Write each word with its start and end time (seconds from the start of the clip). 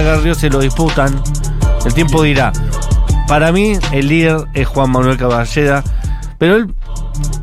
Garrido 0.00 0.34
se 0.34 0.48
lo 0.48 0.60
disputan. 0.60 1.20
El 1.84 1.92
tiempo 1.94 2.22
dirá. 2.22 2.52
Para 3.28 3.52
mí, 3.52 3.72
el 3.92 4.08
líder 4.08 4.44
es 4.54 4.66
Juan 4.68 4.90
Manuel 4.90 5.16
Caballeda, 5.16 5.82
pero 6.38 6.56
él 6.56 6.74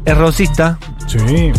es 0.06 0.18
rosista, 0.18 0.78
Sí. 1.08 1.52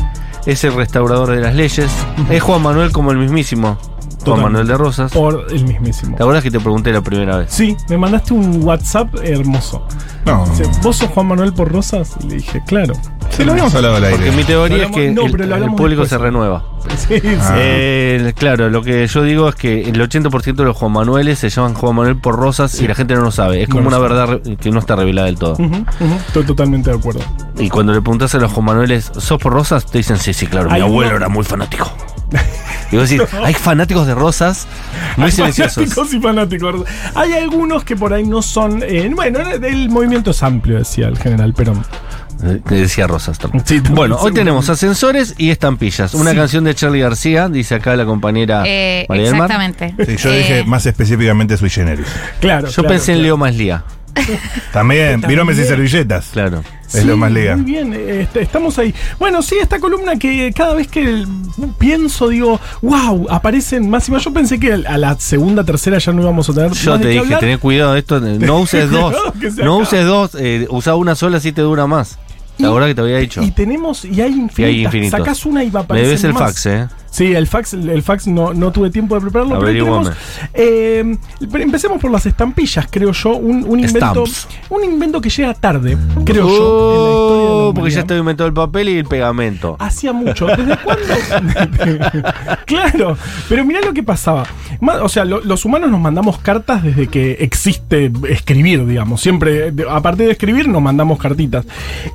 es 0.46 0.64
el 0.64 0.74
restaurador 0.74 1.30
de 1.30 1.40
las 1.40 1.54
leyes, 1.54 1.90
es 2.30 2.42
Juan 2.42 2.62
Manuel 2.62 2.92
como 2.92 3.10
el 3.12 3.18
mismísimo 3.18 3.76
Juan. 4.24 4.42
Manuel 4.42 4.66
de 4.66 4.76
Rosas. 4.76 5.12
Por 5.12 5.46
el 5.50 5.64
mismísimo. 5.64 6.16
¿Te 6.16 6.22
acuerdas 6.22 6.42
que 6.44 6.50
te 6.50 6.60
pregunté 6.60 6.92
la 6.92 7.00
primera 7.00 7.38
vez? 7.38 7.50
Sí, 7.50 7.76
me 7.88 7.96
mandaste 7.98 8.34
un 8.34 8.62
WhatsApp 8.62 9.08
hermoso. 9.22 9.84
No. 10.26 10.44
Dice, 10.46 10.64
¿Vos 10.82 10.96
sos 10.96 11.08
Juan 11.10 11.26
Manuel 11.28 11.52
por 11.54 11.72
Rosas? 11.72 12.16
Y 12.22 12.26
le 12.28 12.34
dije, 12.36 12.62
claro. 12.66 12.92
Se 13.40 13.46
lo 13.46 13.52
habíamos 13.52 13.74
hablado 13.74 13.96
al 13.96 14.04
aire. 14.04 14.16
Porque 14.16 14.32
mi 14.32 14.44
teoría 14.44 14.84
es 14.84 14.90
que 14.90 15.10
no, 15.10 15.24
el, 15.24 15.30
público 15.30 16.02
después. 16.02 16.08
se 16.10 16.18
renueva. 16.18 16.64
Sí, 16.96 17.20
sí. 17.20 17.36
Ah. 17.40 17.54
Eh, 17.56 18.32
claro, 18.36 18.68
lo 18.68 18.82
que 18.82 19.06
yo 19.06 19.22
digo 19.22 19.48
es 19.48 19.54
que 19.54 19.82
el 19.88 20.00
80% 20.00 20.54
de 20.54 20.64
los 20.64 20.76
Juan 20.76 20.92
Manueles 20.92 21.38
se 21.38 21.48
llaman 21.48 21.74
Juan 21.74 21.96
Manuel 21.96 22.16
por 22.16 22.36
Rosas 22.36 22.80
y 22.80 22.86
la 22.86 22.94
gente 22.94 23.14
no 23.14 23.22
lo 23.22 23.30
sabe. 23.30 23.62
Es 23.62 23.68
como 23.68 23.88
una 23.88 23.96
sabe. 23.96 24.08
verdad 24.08 24.40
que 24.60 24.70
no 24.70 24.78
está 24.78 24.96
revelada 24.96 25.26
del 25.26 25.38
todo. 25.38 25.56
Estoy 26.26 26.44
totalmente 26.44 26.90
de 26.90 26.96
acuerdo. 26.96 27.20
Y 27.58 27.68
cuando 27.70 27.92
le 27.92 28.00
preguntas 28.00 28.34
a 28.34 28.38
los 28.38 28.52
Juan 28.52 28.66
Manueles, 28.66 29.10
¿sos 29.16 29.40
por 29.40 29.52
Rosas? 29.52 29.86
Te 29.86 29.98
dicen, 29.98 30.18
sí, 30.18 30.34
sí, 30.34 30.46
claro, 30.46 30.70
mi 30.70 30.80
abuelo 30.80 31.16
era 31.16 31.28
muy 31.28 31.44
fanático. 31.44 31.90
Y 32.92 32.96
vos 32.96 33.08
decís, 33.08 33.24
hay 33.44 33.54
fanáticos 33.54 34.04
de 34.04 34.16
Rosas 34.16 34.66
muy 35.16 35.26
Hay 35.26 35.30
silenciosos. 35.30 35.74
fanáticos 35.74 36.12
y 36.12 36.20
fanáticos. 36.20 36.74
Hay 37.14 37.32
algunos 37.34 37.84
que 37.84 37.94
por 37.94 38.12
ahí 38.12 38.24
no 38.24 38.42
son. 38.42 38.82
eh, 38.82 39.08
bueno, 39.14 39.38
el 39.40 39.88
movimiento 39.90 40.32
es 40.32 40.42
amplio, 40.42 40.76
decía 40.78 41.06
el 41.06 41.16
general 41.16 41.54
Perón. 41.54 41.84
Eh, 42.42 42.60
que 42.66 42.74
decía 42.76 43.06
Rosas 43.06 43.38
también. 43.38 43.64
Sí, 43.66 43.80
bueno, 43.90 44.16
hoy 44.20 44.32
tenemos 44.32 44.68
ascensores 44.70 45.34
y 45.36 45.50
estampillas. 45.50 46.14
Una 46.14 46.30
Sí. 46.30 46.36
canción 46.36 46.64
de 46.64 46.74
Charlie 46.74 47.00
García, 47.00 47.48
dice 47.48 47.74
acá 47.74 47.94
la 47.96 48.06
compañera 48.06 48.62
Eh, 48.66 49.04
María 49.08 49.24
del 49.26 49.34
Mar. 49.36 49.50
exactamente. 49.50 50.06
Sí, 50.06 50.16
yo 50.22 50.32
Eh, 50.32 50.38
dije 50.38 50.64
más 50.64 50.86
específicamente 50.86 51.56
sui 51.56 51.68
generis. 51.70 52.06
Claro. 52.40 52.68
Yo 52.68 52.74
claro, 52.74 52.88
pensé 52.88 53.12
en 53.12 53.18
claro. 53.18 53.24
Leo 53.24 53.36
Maslía. 53.36 53.84
También, 54.72 55.20
viromes 55.20 55.58
y 55.58 55.64
servilletas. 55.64 56.30
Claro. 56.32 56.62
Es 56.92 57.04
lo 57.04 57.16
más 57.16 57.30
liga. 57.30 57.54
Muy 57.56 57.64
bien, 57.70 57.92
eh, 57.94 58.22
est- 58.22 58.36
estamos 58.36 58.76
ahí. 58.78 58.92
Bueno, 59.20 59.42
sí, 59.42 59.54
esta 59.62 59.78
columna 59.78 60.16
que 60.16 60.52
cada 60.52 60.74
vez 60.74 60.88
que 60.88 61.02
el- 61.02 61.28
pienso, 61.78 62.28
digo, 62.28 62.58
wow, 62.82 63.28
aparecen 63.30 63.88
más 63.88 64.08
y 64.08 64.12
más. 64.12 64.24
Yo 64.24 64.32
pensé 64.32 64.58
que 64.58 64.72
a 64.72 64.98
la 64.98 65.16
segunda, 65.20 65.62
tercera 65.62 65.98
ya 65.98 66.12
no 66.12 66.22
íbamos 66.22 66.48
a 66.50 66.52
tener. 66.54 66.72
Yo 66.72 66.92
más 66.92 67.00
te 67.00 67.06
dije, 67.08 67.20
hablar. 67.20 67.40
tené 67.40 67.58
cuidado 67.58 67.92
de 67.92 68.00
esto, 68.00 68.18
no 68.20 68.58
uses 68.60 68.90
dos. 68.90 69.12
No 69.12 69.28
acaba. 69.48 69.76
uses 69.76 70.04
dos, 70.04 70.30
eh, 70.40 70.66
usa 70.70 70.96
una 70.96 71.14
sola 71.14 71.36
así 71.36 71.52
te 71.52 71.62
dura 71.62 71.86
más. 71.86 72.18
Y- 72.60 72.62
La 72.62 72.70
verdad 72.70 72.86
que 72.88 72.94
te 72.94 73.00
había 73.00 73.18
dicho. 73.18 73.42
Y 73.42 73.50
tenemos, 73.50 74.04
y 74.04 74.20
hay 74.20 74.32
infinitas. 74.32 74.84
infinitos. 74.84 75.18
Sacás 75.18 75.46
una 75.46 75.64
y 75.64 75.70
va 75.70 75.80
a 75.80 75.82
Me 75.82 75.84
aparecer. 75.86 76.06
debes 76.08 76.24
el 76.24 76.32
más. 76.34 76.42
fax, 76.42 76.66
¿eh? 76.66 76.88
Sí, 77.10 77.32
el 77.34 77.46
fax, 77.46 77.74
el 77.74 78.02
fax 78.02 78.26
no, 78.28 78.54
no 78.54 78.70
tuve 78.70 78.88
tiempo 78.90 79.14
de 79.16 79.20
prepararlo. 79.22 79.58
Pero 79.58 79.72
tenemos, 79.72 80.10
eh, 80.54 81.16
empecemos 81.54 82.00
por 82.00 82.10
las 82.10 82.24
estampillas, 82.26 82.86
creo 82.90 83.10
yo. 83.12 83.36
Un, 83.36 83.64
un 83.66 83.80
invento. 83.80 84.24
Stamps. 84.26 84.48
Un 84.68 84.84
invento 84.84 85.20
que 85.20 85.28
llega 85.28 85.52
tarde, 85.54 85.96
creo 86.24 86.46
yo. 86.48 86.52
en 86.52 86.54
la 86.54 87.10
historia 87.10 87.40
de 87.42 87.48
la 87.48 87.50
Oh, 87.70 87.72
porque 87.74 87.90
ya 87.90 88.00
está 88.00 88.16
inventado 88.16 88.46
el 88.48 88.54
papel 88.54 88.88
y 88.90 88.98
el 88.98 89.04
pegamento. 89.06 89.76
Hacía 89.80 90.12
mucho. 90.12 90.46
¿Desde 90.46 90.76
cuándo? 90.78 91.02
claro, 92.66 93.16
pero 93.48 93.64
mirá 93.64 93.80
lo 93.80 93.92
que 93.92 94.02
pasaba. 94.02 94.46
O 95.02 95.08
sea, 95.08 95.24
lo- 95.24 95.40
los 95.40 95.64
humanos 95.64 95.90
nos 95.90 96.00
mandamos 96.00 96.38
cartas 96.38 96.82
desde 96.82 97.08
que 97.08 97.32
existe 97.40 98.10
escribir, 98.28 98.86
digamos. 98.86 99.20
Siempre, 99.20 99.72
a 99.88 100.00
partir 100.00 100.26
de 100.26 100.32
escribir, 100.32 100.68
nos 100.68 100.80
mandamos 100.82 101.18
cartitas. 101.18 101.66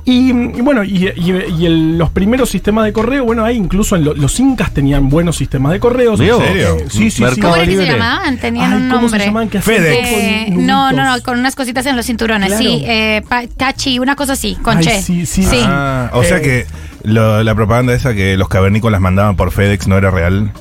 Y, 0.04 0.30
y 0.30 0.60
bueno, 0.62 0.82
y, 0.84 1.08
y- 1.16 1.44
y 1.58 1.66
el- 1.66 1.98
los 1.98 2.10
primeros 2.10 2.48
sistemas 2.50 2.84
de 2.86 2.92
correo, 2.92 3.24
bueno, 3.24 3.44
hay 3.44 3.56
incluso 3.56 3.96
en 3.96 4.04
lo- 4.04 4.14
los 4.14 4.38
incas 4.40 4.72
tenían 4.72 4.85
buenos 5.08 5.36
sistemas 5.36 5.72
de 5.72 5.80
correos. 5.80 6.18
¿En 6.20 6.26
serio? 6.38 6.76
Eh, 6.78 6.86
sí, 6.90 7.10
sí, 7.10 7.22
Mercado 7.22 7.42
¿Cómo 7.42 7.56
era 7.56 7.64
que 7.64 7.70
Libre. 7.70 7.86
se 7.86 7.92
llamaban? 7.92 8.38
Tenían 8.38 8.72
Ay, 8.72 8.82
un 8.82 8.88
¿cómo 8.88 9.00
se 9.00 9.02
nombre. 9.02 9.24
llamaban? 9.26 9.48
Que 9.48 9.58
hacían 9.58 9.76
FedEx. 9.76 10.08
Eh, 10.08 10.46
no, 10.50 10.92
no, 10.92 11.04
no, 11.16 11.22
con 11.22 11.38
unas 11.38 11.54
cositas 11.54 11.84
en 11.86 11.96
los 11.96 12.06
cinturones, 12.06 12.48
Claro. 12.48 12.62
sí. 12.62 12.82
Eh, 12.86 13.22
cachi, 13.56 13.98
una 13.98 14.16
cosa 14.16 14.34
así, 14.34 14.56
con 14.62 14.78
Ay, 14.78 14.84
che. 14.84 15.02
sí, 15.02 15.26
sí, 15.26 15.42
sí. 15.44 15.60
Ah, 15.64 16.10
o 16.12 16.22
sea 16.24 16.38
Eh, 16.38 16.42
que 16.42 16.66
lo- 17.02 17.42
la 17.42 17.54
propaganda 17.54 17.94
esa 17.94 18.14
que 18.14 18.36
los 18.36 18.48
cavernícolas 18.48 19.00
mandaban 19.00 19.36
por 19.36 19.50
FedEx 19.52 19.86
no 19.88 19.96
era 19.98 20.10
real. 20.10 20.52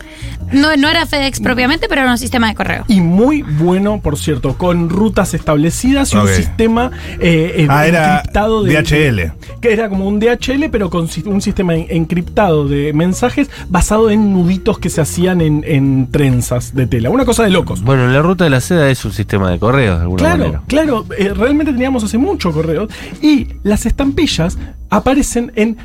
No, 0.51 0.75
no 0.77 0.87
era 0.89 1.05
FedEx 1.05 1.39
propiamente, 1.39 1.87
pero 1.89 2.01
era 2.01 2.11
un 2.11 2.17
sistema 2.17 2.47
de 2.47 2.55
correo. 2.55 2.83
Y 2.87 3.01
muy 3.01 3.41
bueno, 3.41 3.99
por 4.01 4.17
cierto, 4.17 4.57
con 4.57 4.89
rutas 4.89 5.33
establecidas 5.33 6.13
y 6.13 6.17
Ok. 6.17 6.23
un 6.23 6.29
sistema 6.29 6.91
eh, 7.19 7.65
Ah, 7.69 7.87
era 7.87 8.17
encriptado 8.17 8.63
de 8.63 8.73
DHL. 8.73 9.33
que 9.61 9.73
era 9.73 9.89
como 9.89 10.07
un 10.07 10.19
DHL, 10.19 10.69
pero 10.69 10.89
con 10.89 11.07
si- 11.07 11.23
un 11.25 11.41
sistema 11.41 11.75
en- 11.75 11.87
encriptado 11.89 12.67
de 12.67 12.93
mensajes 12.93 13.49
basado 13.69 14.09
en 14.09 14.33
nuditos 14.33 14.77
que 14.79 14.89
se 14.89 15.01
hacían 15.01 15.41
en, 15.41 15.63
en 15.67 16.09
trenzas 16.11 16.73
de 16.75 16.87
tela. 16.87 17.09
Una 17.09 17.25
cosa 17.25 17.43
de 17.43 17.49
locos. 17.49 17.81
Bueno, 17.81 18.07
la 18.07 18.21
ruta 18.21 18.43
de 18.43 18.49
la 18.51 18.61
seda 18.61 18.89
es 18.89 19.03
un 19.05 19.11
sistema 19.13 19.49
de 19.49 19.59
correos 19.59 19.97
de 19.97 20.01
alguna 20.03 20.19
Claro, 20.19 20.37
manera. 20.39 20.61
claro, 20.67 21.05
eh, 21.17 21.33
realmente 21.35 21.71
teníamos 21.73 22.03
hace 22.03 22.17
mucho 22.17 22.51
correos 22.51 22.89
y 23.21 23.47
las 23.63 23.85
estampillas 23.85 24.57
aparecen 24.89 25.51
en 25.55 25.77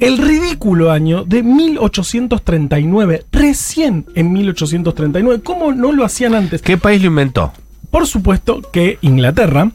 el 0.00 0.18
ridículo 0.18 0.90
año 0.90 1.24
de 1.24 1.42
1839, 1.42 3.24
recién 3.32 4.06
en 4.14 4.32
1839. 4.32 5.42
¿Cómo 5.42 5.72
no 5.72 5.92
lo 5.92 6.04
hacían 6.04 6.34
antes? 6.34 6.62
¿Qué 6.62 6.76
país 6.76 7.00
lo 7.00 7.08
inventó? 7.08 7.52
Por 7.90 8.06
supuesto 8.06 8.60
que 8.72 8.98
Inglaterra. 9.02 9.70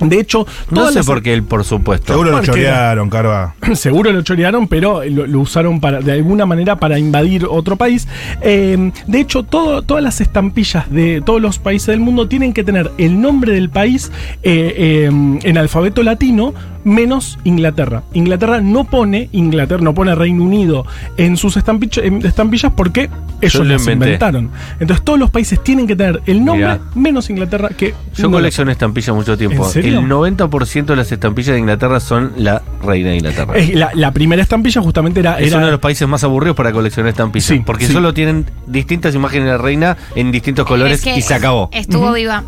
De 0.00 0.18
hecho, 0.20 0.46
No 0.70 0.76
todas 0.80 0.92
sé 0.94 0.98
las- 1.00 1.06
por 1.06 1.22
qué 1.22 1.32
él, 1.34 1.42
por 1.42 1.64
supuesto. 1.64 2.12
Seguro 2.12 2.30
lo 2.32 2.42
chorearon, 2.42 3.10
Carva. 3.10 3.54
Seguro 3.74 4.12
lo 4.12 4.22
chorearon, 4.22 4.66
pero 4.68 5.04
lo, 5.04 5.26
lo 5.26 5.40
usaron 5.40 5.80
para, 5.80 6.00
de 6.00 6.12
alguna 6.12 6.46
manera 6.46 6.76
para 6.76 6.98
invadir 6.98 7.44
otro 7.48 7.76
país. 7.76 8.08
Eh, 8.40 8.92
de 9.06 9.20
hecho, 9.20 9.42
todo- 9.42 9.82
todas 9.82 10.02
las 10.02 10.20
estampillas 10.20 10.90
de 10.90 11.22
todos 11.24 11.40
los 11.40 11.58
países 11.58 11.88
del 11.88 12.00
mundo 12.00 12.28
tienen 12.28 12.52
que 12.52 12.64
tener 12.64 12.90
el 12.98 13.20
nombre 13.20 13.52
del 13.52 13.68
país 13.70 14.10
eh, 14.42 14.74
eh, 14.76 15.38
en 15.42 15.58
alfabeto 15.58 16.02
latino, 16.02 16.54
menos 16.84 17.38
Inglaterra. 17.44 18.02
Inglaterra 18.14 18.60
no 18.62 18.84
pone 18.84 19.28
Inglaterra, 19.32 19.82
no 19.82 19.92
pone 19.94 20.14
Reino 20.14 20.42
Unido 20.44 20.86
en 21.18 21.36
sus 21.36 21.56
en 21.56 22.24
estampillas 22.24 22.72
porque 22.74 23.10
ellos 23.42 23.66
lo 23.66 23.72
las 23.74 23.86
inventaron. 23.86 24.50
Entonces 24.80 25.04
todos 25.04 25.18
los 25.18 25.30
países 25.30 25.62
tienen 25.62 25.86
que 25.86 25.94
tener 25.94 26.22
el 26.26 26.42
nombre 26.44 26.66
Mirá. 26.66 26.80
menos 26.94 27.28
Inglaterra 27.30 27.68
que 27.76 27.94
Yo 28.16 28.24
no 28.24 28.30
coleccioné 28.32 28.72
estampillas 28.72 29.14
mucho 29.14 29.36
tiempo. 29.36 29.64
¿En 29.66 29.70
serio? 29.70 29.89
El 29.98 30.06
90% 30.08 30.84
de 30.86 30.96
las 30.96 31.10
estampillas 31.12 31.54
de 31.54 31.58
Inglaterra 31.60 32.00
son 32.00 32.32
la 32.36 32.62
reina 32.82 33.10
de 33.10 33.16
Inglaterra. 33.16 33.54
Es 33.56 33.74
la, 33.74 33.90
la 33.94 34.12
primera 34.12 34.42
estampilla 34.42 34.80
justamente 34.80 35.20
era, 35.20 35.38
Es 35.38 35.52
uno 35.52 35.66
de 35.66 35.72
los 35.72 35.80
países 35.80 36.06
más 36.08 36.24
aburridos 36.24 36.56
para 36.56 36.72
coleccionar 36.72 37.10
estampillas. 37.10 37.46
Sí, 37.48 37.62
porque 37.64 37.86
sí. 37.86 37.92
solo 37.92 38.14
tienen 38.14 38.46
distintas 38.66 39.14
imágenes 39.14 39.46
de 39.46 39.52
la 39.52 39.58
reina 39.58 39.96
en 40.14 40.30
distintos 40.32 40.66
colores 40.66 40.98
Es 40.98 41.04
que 41.04 41.16
y 41.16 41.22
se 41.22 41.34
acabó. 41.34 41.68
Estuvo 41.72 42.12
viva, 42.12 42.44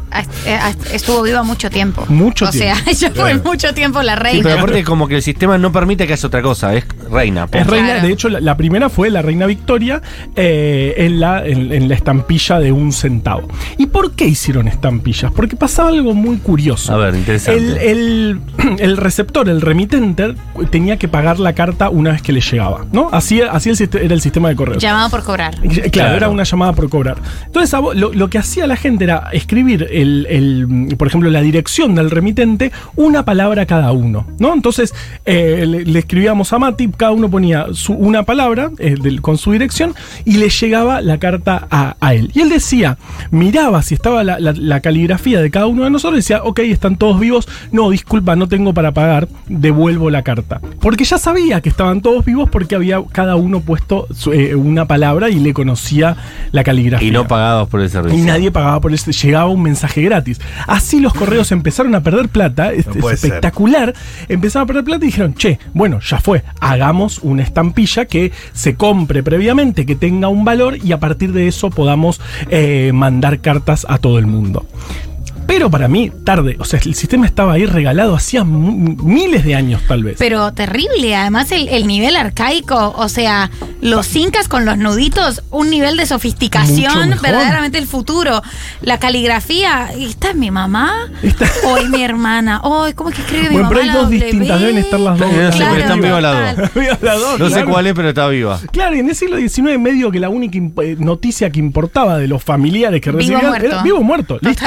eh, 0.46 0.58
estuvo 0.92 1.22
viva 1.22 1.42
mucho 1.42 1.70
tiempo. 1.70 2.04
Mucho 2.08 2.46
o 2.46 2.50
tiempo. 2.50 2.74
sea, 2.76 2.92
ella 2.92 3.10
fue 3.14 3.34
mucho 3.38 3.72
tiempo 3.74 4.02
la 4.02 4.16
Sí, 4.16 4.22
reina. 4.22 4.42
pero 4.42 4.54
aparte 4.58 4.84
como 4.84 5.08
que 5.08 5.16
el 5.16 5.22
sistema 5.22 5.58
no 5.58 5.72
permite 5.72 6.06
que 6.06 6.12
haya 6.12 6.26
otra 6.26 6.42
cosa, 6.42 6.74
es 6.74 6.84
reina. 7.12 7.46
Es 7.52 7.66
reina, 7.66 7.86
Claro. 7.92 8.06
de 8.06 8.12
hecho, 8.12 8.28
la, 8.28 8.40
la 8.40 8.56
primera 8.56 8.88
fue 8.88 9.10
la 9.10 9.22
reina 9.22 9.46
Victoria 9.46 10.00
eh, 10.36 10.94
en, 10.98 11.20
la, 11.20 11.44
en, 11.46 11.72
en 11.72 11.88
la 11.88 11.94
estampilla 11.94 12.58
de 12.58 12.72
un 12.72 12.92
centavo. 12.92 13.48
¿Y 13.78 13.86
por 13.86 14.12
qué 14.12 14.24
hicieron 14.26 14.68
estampillas? 14.68 15.30
Porque 15.32 15.56
pasaba 15.56 15.90
algo 15.90 16.14
muy 16.14 16.38
curioso. 16.38 16.92
A 16.92 16.96
ver, 16.96 17.14
interesante. 17.14 17.60
El, 17.62 17.76
el- 17.78 18.40
el 18.78 18.96
receptor, 18.96 19.48
el 19.48 19.60
remitente, 19.60 20.34
tenía 20.70 20.96
que 20.96 21.08
pagar 21.08 21.38
la 21.38 21.52
carta 21.54 21.88
una 21.90 22.12
vez 22.12 22.22
que 22.22 22.32
le 22.32 22.40
llegaba, 22.40 22.86
¿no? 22.92 23.08
Así, 23.12 23.40
así 23.42 23.70
era 23.70 24.14
el 24.14 24.20
sistema 24.20 24.48
de 24.48 24.56
correo. 24.56 24.78
Llamado 24.78 25.10
por 25.10 25.22
cobrar. 25.22 25.54
Claro, 25.60 25.90
Claro. 25.90 26.16
era 26.16 26.28
una 26.28 26.44
llamada 26.44 26.72
por 26.72 26.88
cobrar. 26.88 27.16
Entonces, 27.46 27.78
lo, 27.94 28.12
lo 28.12 28.30
que 28.30 28.38
hacía 28.38 28.66
la 28.66 28.76
gente 28.76 29.04
era 29.04 29.28
escribir, 29.32 29.86
el, 29.90 30.26
el, 30.30 30.96
por 30.96 31.08
ejemplo, 31.08 31.30
la 31.30 31.40
dirección 31.42 31.94
del 31.94 32.10
remitente, 32.10 32.72
una 32.96 33.24
palabra 33.24 33.66
cada 33.66 33.92
uno, 33.92 34.26
¿no? 34.38 34.54
Entonces, 34.54 34.94
eh, 35.24 35.64
le, 35.66 35.84
le 35.84 35.98
escribíamos 35.98 36.52
a 36.52 36.58
Mati, 36.58 36.88
cada 37.02 37.12
uno 37.12 37.28
ponía 37.28 37.66
su, 37.72 37.94
una 37.94 38.22
palabra 38.22 38.70
eh, 38.78 38.94
del- 39.00 39.20
con 39.20 39.36
su 39.38 39.50
dirección 39.50 39.92
y 40.24 40.36
le 40.36 40.48
llegaba 40.50 41.00
la 41.00 41.18
carta 41.18 41.66
a, 41.68 41.96
a 42.00 42.14
él. 42.14 42.30
Y 42.32 42.42
él 42.42 42.48
decía, 42.48 42.96
miraba 43.32 43.82
si 43.82 43.94
estaba 43.94 44.22
la, 44.22 44.38
la- 44.38 44.52
la 44.56 44.78
caligrafía 44.80 45.40
de 45.40 45.50
cada 45.50 45.66
uno 45.66 45.82
de 45.82 45.90
nosotros 45.90 46.18
y 46.18 46.22
decía, 46.22 46.42
ok, 46.44 46.60
están 46.60 46.96
todos 46.96 47.18
vivos, 47.18 47.48
no, 47.72 47.90
disculpa, 47.90 48.36
no 48.36 48.46
tengo 48.46 48.72
para 48.72 48.92
pagar, 48.92 49.26
devuelvo 49.48 50.10
la 50.10 50.22
carta. 50.22 50.60
Porque 50.80 51.02
ya 51.04 51.18
sabía 51.18 51.60
que 51.60 51.68
estaban 51.68 52.02
todos 52.02 52.24
vivos 52.24 52.48
porque 52.50 52.76
había 52.76 53.02
cada 53.10 53.34
uno 53.34 53.60
puesto 53.60 54.06
su- 54.14 54.32
eh, 54.32 54.54
una 54.54 54.86
palabra 54.86 55.28
y 55.28 55.40
le 55.40 55.52
conocía 55.52 56.16
la 56.52 56.62
caligrafía. 56.62 57.08
Y 57.08 57.10
no 57.10 57.26
pagados 57.26 57.68
por 57.68 57.80
el 57.80 57.90
servicio. 57.90 58.16
Y 58.16 58.22
nadie 58.22 58.52
pagaba 58.52 58.80
por 58.80 58.92
eso, 58.94 59.10
llegaba 59.10 59.46
un 59.48 59.62
mensaje 59.62 60.02
gratis. 60.02 60.40
Así 60.68 61.00
los 61.00 61.12
correos 61.14 61.50
empezaron 61.50 61.94
a 61.96 62.02
perder 62.02 62.28
plata, 62.28 62.72
es, 62.72 62.84
puede 62.86 63.14
es 63.14 63.20
ser. 63.20 63.30
espectacular. 63.30 63.92
Empezaron 64.28 64.64
a 64.64 64.66
perder 64.66 64.84
plata 64.84 65.04
y 65.04 65.08
dijeron, 65.08 65.34
che, 65.34 65.58
bueno, 65.74 65.98
ya 66.00 66.18
fue, 66.20 66.44
una 67.22 67.42
estampilla 67.42 68.06
que 68.06 68.32
se 68.52 68.74
compre 68.74 69.22
previamente, 69.22 69.86
que 69.86 69.94
tenga 69.94 70.28
un 70.28 70.44
valor 70.44 70.78
y 70.82 70.92
a 70.92 70.98
partir 70.98 71.32
de 71.32 71.46
eso 71.46 71.70
podamos 71.70 72.20
eh, 72.50 72.90
mandar 72.92 73.40
cartas 73.40 73.86
a 73.88 73.98
todo 73.98 74.18
el 74.18 74.26
mundo. 74.26 74.66
Pero 75.46 75.70
para 75.70 75.88
mí, 75.88 76.10
tarde. 76.24 76.56
O 76.58 76.64
sea, 76.64 76.80
el 76.84 76.94
sistema 76.94 77.26
estaba 77.26 77.52
ahí 77.54 77.66
regalado 77.66 78.14
hacía 78.14 78.44
miles 78.44 79.44
de 79.44 79.54
años, 79.54 79.82
tal 79.86 80.02
vez. 80.04 80.16
Pero 80.18 80.52
terrible, 80.52 81.14
además 81.14 81.52
el, 81.52 81.68
el 81.68 81.86
nivel 81.86 82.16
arcaico, 82.16 82.94
o 82.96 83.08
sea, 83.08 83.50
los 83.80 84.14
incas 84.16 84.48
con 84.48 84.64
los 84.64 84.78
nuditos, 84.78 85.42
un 85.50 85.70
nivel 85.70 85.96
de 85.96 86.06
sofisticación, 86.06 87.10
verdaderamente 87.22 87.78
el 87.78 87.86
futuro. 87.86 88.42
La 88.80 88.98
caligrafía, 88.98 89.90
¿esta 89.98 90.30
es 90.30 90.36
mi 90.36 90.50
mamá? 90.50 91.10
Esta- 91.22 91.46
¿O 91.66 91.76
es 91.76 91.88
mi 91.88 92.02
hermana? 92.02 92.60
Ay, 92.64 92.92
¿cómo 92.94 93.10
es 93.10 93.16
que 93.16 93.22
escribe 93.22 93.42
mi 93.50 93.54
Bueno, 93.56 93.64
mamá? 93.64 93.68
pero 93.70 93.80
hay 93.82 93.86
la 93.88 93.94
dos 93.94 94.02
W? 94.04 94.20
distintas, 94.24 94.60
deben 94.60 94.78
estar 94.78 95.00
las 95.00 95.18
dos. 95.18 95.32
No 95.32 95.52
sé, 95.52 95.58
pero 95.58 95.76
están 95.76 96.00
Claro, 96.00 96.70
vivas 96.74 97.02
las 97.02 97.18
dos. 97.20 97.38
No 97.38 97.46
sé 97.48 97.52
claro. 97.54 97.70
cuál 97.70 97.86
es, 97.86 97.94
pero 97.94 98.08
está 98.08 98.28
viva. 98.28 98.60
Claro, 98.72 98.96
y 98.96 99.00
en 99.00 99.08
el 99.08 99.14
siglo 99.14 99.36
XIX 99.36 99.78
medio 99.78 100.10
que 100.10 100.18
la 100.20 100.28
única 100.28 100.58
eh, 100.82 100.96
noticia 100.98 101.50
que 101.50 101.58
importaba 101.60 102.18
de 102.18 102.28
los 102.28 102.42
familiares 102.42 103.00
que 103.00 103.10
Vivo 103.10 103.18
recibían 103.20 103.46
muerto. 103.48 103.66
era 103.66 103.82
vivo 103.82 104.02
muerto, 104.02 104.38
listo. 104.40 104.64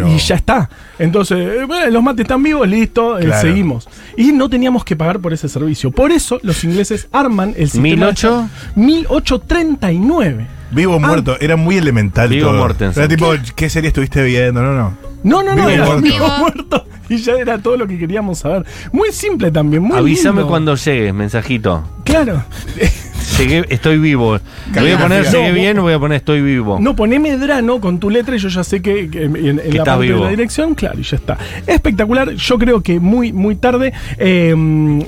Claro. 0.00 0.14
Y 0.14 0.18
ya 0.18 0.34
está. 0.34 0.70
Entonces, 0.98 1.38
eh, 1.38 1.64
bueno, 1.66 1.90
los 1.90 2.02
mates 2.02 2.22
están 2.24 2.42
vivos, 2.42 2.66
listo, 2.68 3.18
eh, 3.18 3.30
seguimos. 3.40 3.88
Y 4.16 4.32
no 4.32 4.48
teníamos 4.48 4.84
que 4.84 4.96
pagar 4.96 5.20
por 5.20 5.32
ese 5.32 5.48
servicio. 5.48 5.90
Por 5.90 6.12
eso 6.12 6.38
los 6.42 6.62
ingleses 6.64 7.08
arman 7.12 7.50
el 7.56 7.70
sistema. 7.70 8.06
1008. 8.06 8.48
1839. 8.76 10.46
Vivo 10.72 10.94
o 10.94 10.96
Ah. 10.96 11.06
muerto, 11.06 11.36
era 11.40 11.56
muy 11.56 11.76
elemental 11.76 12.28
Vivo 12.28 12.48
todo. 12.50 12.58
Mortensen. 12.58 13.02
Era 13.02 13.08
tipo, 13.08 13.32
¿qué 13.56 13.68
serie 13.68 13.88
estuviste 13.88 14.22
viendo? 14.22 14.62
No, 14.62 14.72
no. 14.72 14.96
No, 15.22 15.42
no, 15.42 15.54
no, 15.54 15.66
Vivo 15.66 15.68
era 15.70 15.84
muerto. 15.86 16.02
vivo 16.02 16.14
Vivo. 16.24 16.38
muerto. 16.38 16.86
Y 17.08 17.16
ya 17.16 17.32
era 17.32 17.58
todo 17.58 17.76
lo 17.76 17.88
que 17.88 17.98
queríamos 17.98 18.38
saber. 18.38 18.64
Muy 18.92 19.10
simple 19.10 19.50
también, 19.50 19.82
muy 19.82 19.98
Avísame 19.98 20.36
lindo. 20.38 20.48
cuando 20.48 20.76
llegues, 20.76 21.12
mensajito. 21.12 21.82
Claro. 22.04 22.44
Llegué, 23.40 23.64
estoy 23.70 23.98
vivo. 23.98 24.38
Le 24.74 24.80
voy 24.80 24.90
a 24.92 24.98
poner 24.98 25.24
No, 25.24 25.30
llegué 25.32 25.52
bien 25.52 25.80
voy 25.80 25.92
a 25.92 25.98
poner 25.98 26.16
estoy 26.16 26.42
vivo. 26.42 26.78
No, 26.80 26.94
poné 26.94 27.18
Medrano 27.18 27.80
con 27.80 27.98
tu 27.98 28.10
letra 28.10 28.36
y 28.36 28.38
yo 28.38 28.48
ya 28.48 28.62
sé 28.64 28.82
que, 28.82 29.08
que 29.10 29.24
en, 29.24 29.36
en 29.36 29.76
la 29.76 29.84
parte 29.84 30.06
vivo. 30.06 30.18
de 30.18 30.24
la 30.24 30.30
dirección, 30.30 30.74
claro, 30.74 30.98
y 31.00 31.02
ya 31.02 31.16
está. 31.16 31.38
Espectacular, 31.66 32.34
yo 32.34 32.58
creo 32.58 32.82
que 32.82 33.00
muy, 33.00 33.32
muy 33.32 33.56
tarde. 33.56 33.92
eh, 34.18 34.54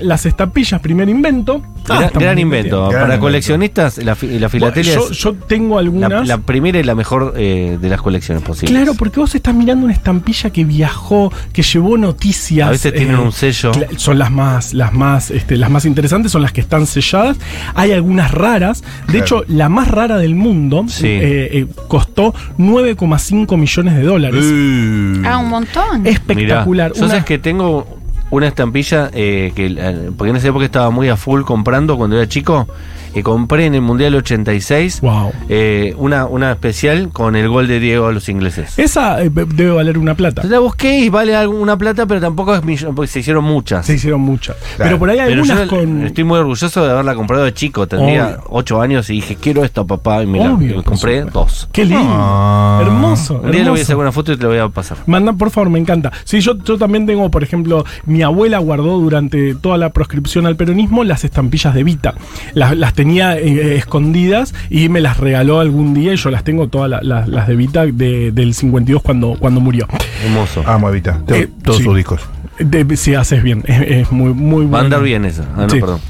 las 0.00 0.24
estampillas, 0.26 0.80
primer 0.80 1.08
invento. 1.08 1.62
Ah, 1.88 2.10
Gran, 2.14 2.34
muy 2.34 2.42
invento. 2.42 2.80
Gran 2.82 2.90
Para 2.92 3.02
invento. 3.04 3.20
coleccionistas, 3.20 3.98
la, 3.98 4.16
la 4.20 4.48
filatelia 4.48 4.96
Yo, 5.10 5.34
tengo 5.34 5.78
algunas. 5.78 6.26
la 6.26 6.38
primera 6.38 6.78
y 6.78 6.82
la 6.84 6.94
mejor 6.94 7.34
eh, 7.36 7.78
de 7.80 7.88
las 7.88 8.00
colecciones 8.00 8.42
posibles. 8.42 8.74
Claro, 8.76 8.94
porque 8.94 9.20
vos 9.20 9.34
estás 9.34 9.54
mirando 9.54 9.84
una 9.84 9.92
estampilla 9.94 10.50
que 10.50 10.64
viajó, 10.64 11.32
que 11.52 11.62
llevó 11.62 11.98
noticias. 11.98 12.66
eh, 12.66 12.68
A 12.68 12.70
veces 12.70 12.94
tienen 12.94 13.16
un 13.16 13.32
sello. 13.32 13.72
Son 13.96 14.18
las 14.18 14.30
más, 14.30 14.74
las 14.74 14.92
más, 14.92 15.30
este, 15.30 15.56
las 15.56 15.70
más 15.70 15.84
interesantes, 15.84 16.32
son 16.32 16.42
las 16.42 16.52
que 16.52 16.60
están 16.60 16.86
selladas. 16.86 17.36
Hay 17.74 17.92
algunas 17.92 18.21
raras. 18.30 18.82
De 18.82 18.86
Claro. 19.20 19.24
hecho, 19.24 19.44
la 19.48 19.68
más 19.68 19.88
rara 19.88 20.18
del 20.18 20.34
mundo 20.34 20.84
Sí. 20.88 21.06
eh, 21.06 21.48
eh, 21.52 21.66
costó 21.88 22.34
9,5 22.58 23.56
millones 23.56 23.94
de 23.96 24.02
dólares. 24.02 24.44
Uh. 24.44 25.22
Ah, 25.26 25.38
un 25.38 25.48
montón. 25.48 26.06
Espectacular. 26.06 26.90
Mirá, 26.92 27.00
Una- 27.04 27.08
sabes 27.08 27.24
que 27.24 27.38
tengo 27.38 27.86
una 28.30 28.46
estampilla 28.48 29.10
eh, 29.12 29.52
que 29.54 29.74
eh, 29.78 30.10
porque 30.16 30.30
en 30.30 30.36
esa 30.36 30.48
época 30.48 30.64
estaba 30.64 30.90
muy 30.90 31.08
a 31.08 31.16
full 31.16 31.42
comprando 31.42 31.96
cuando 31.96 32.16
era 32.16 32.28
chico. 32.28 32.66
Y 33.14 33.22
compré 33.22 33.66
en 33.66 33.74
el 33.74 33.82
Mundial 33.82 34.14
86 34.14 35.00
Wow. 35.02 35.32
eh, 35.48 35.94
una, 35.98 36.26
una 36.26 36.52
especial 36.52 37.10
con 37.10 37.36
el 37.36 37.48
gol 37.48 37.68
de 37.68 37.78
Diego 37.80 38.06
a 38.06 38.12
los 38.12 38.28
ingleses. 38.28 38.78
Esa 38.78 39.22
eh, 39.22 39.28
be- 39.28 39.44
debe 39.44 39.72
valer 39.72 39.98
una 39.98 40.14
plata. 40.14 40.42
La 40.44 40.58
busqué 40.60 40.98
y 41.00 41.08
vale 41.08 41.34
alguna 41.36 41.76
plata, 41.76 42.06
pero 42.06 42.20
tampoco 42.20 42.54
es 42.54 42.64
millón, 42.64 42.94
porque 42.94 43.08
se 43.08 43.20
hicieron 43.20 43.44
muchas. 43.44 43.84
Se 43.86 43.94
hicieron 43.94 44.20
muchas. 44.20 44.56
Claro. 44.76 44.76
Pero 44.90 44.98
por 44.98 45.10
ahí 45.10 45.18
hay 45.18 45.28
Pero 45.30 45.44
yo 45.44 45.52
algunas 45.52 45.68
con. 45.68 46.02
estoy 46.06 46.24
muy 46.24 46.38
orgulloso 46.38 46.84
de 46.84 46.90
haberla 46.90 47.14
comprado 47.14 47.44
de 47.44 47.52
chico. 47.54 47.86
Tendría 47.86 48.26
Obvio. 48.26 48.42
8 48.50 48.80
años 48.80 49.10
y 49.10 49.14
dije, 49.14 49.36
quiero 49.36 49.64
esto, 49.64 49.86
papá. 49.86 50.22
Y 50.22 50.26
me, 50.26 50.38
la- 50.38 50.52
Obvio, 50.52 50.74
y 50.74 50.76
me 50.78 50.82
compré 50.82 51.22
dos. 51.24 51.68
Qué 51.72 51.84
lindo. 51.84 52.02
Ah. 52.06 52.80
Hermoso. 52.82 53.40
Un 53.42 53.50
día 53.52 53.62
le 53.64 53.70
voy 53.70 53.80
a 53.80 53.82
hacer 53.82 53.96
una 53.96 54.12
foto 54.12 54.32
y 54.32 54.36
te 54.36 54.42
la 54.42 54.48
voy 54.48 54.58
a 54.58 54.68
pasar. 54.68 54.98
Manda, 55.06 55.32
por 55.32 55.50
favor, 55.50 55.70
me 55.70 55.78
encanta. 55.78 56.10
Sí, 56.24 56.40
yo, 56.40 56.56
yo 56.64 56.78
también 56.78 57.06
tengo, 57.06 57.30
por 57.30 57.42
ejemplo, 57.42 57.84
mi 58.06 58.22
abuela 58.22 58.58
guardó 58.58 58.98
durante 58.98 59.54
toda 59.54 59.76
la 59.78 59.90
proscripción 59.90 60.46
al 60.46 60.56
peronismo 60.56 61.04
las 61.04 61.24
estampillas 61.24 61.74
de 61.74 61.84
Vita. 61.84 62.14
Las, 62.54 62.76
las 62.76 62.94
tenía 63.02 63.36
eh, 63.36 63.74
escondidas 63.76 64.54
y 64.70 64.88
me 64.88 65.00
las 65.00 65.16
regaló 65.18 65.58
algún 65.58 65.92
día 65.92 66.12
y 66.12 66.16
yo 66.16 66.30
las 66.30 66.44
tengo 66.44 66.68
todas 66.68 66.88
la- 66.88 67.00
la- 67.02 67.26
las 67.26 67.48
de 67.48 67.56
Vita 67.56 67.84
de- 67.84 68.30
del 68.30 68.54
52 68.54 69.02
cuando, 69.02 69.34
cuando 69.40 69.60
murió. 69.60 69.88
Hermoso. 70.24 70.62
Amo 70.66 70.88
Evita. 70.88 71.18
Tengo 71.26 71.42
Eh, 71.42 71.48
todos 71.64 71.78
sí. 71.78 71.82
sus 71.84 71.96
discos. 71.96 72.20
De- 72.60 72.96
si 72.96 73.14
haces 73.16 73.42
bien, 73.42 73.64
es, 73.66 73.80
es 74.02 74.12
muy, 74.12 74.32
muy 74.34 74.66
Va 74.66 74.78
a 74.78 74.82
andar 74.82 75.00
bueno. 75.00 75.04
bien 75.20 75.24
esa. 75.24 75.42
Ah, 75.56 75.62
no, 75.62 75.70
Sí. 75.70 75.80
perdón. 75.80 76.00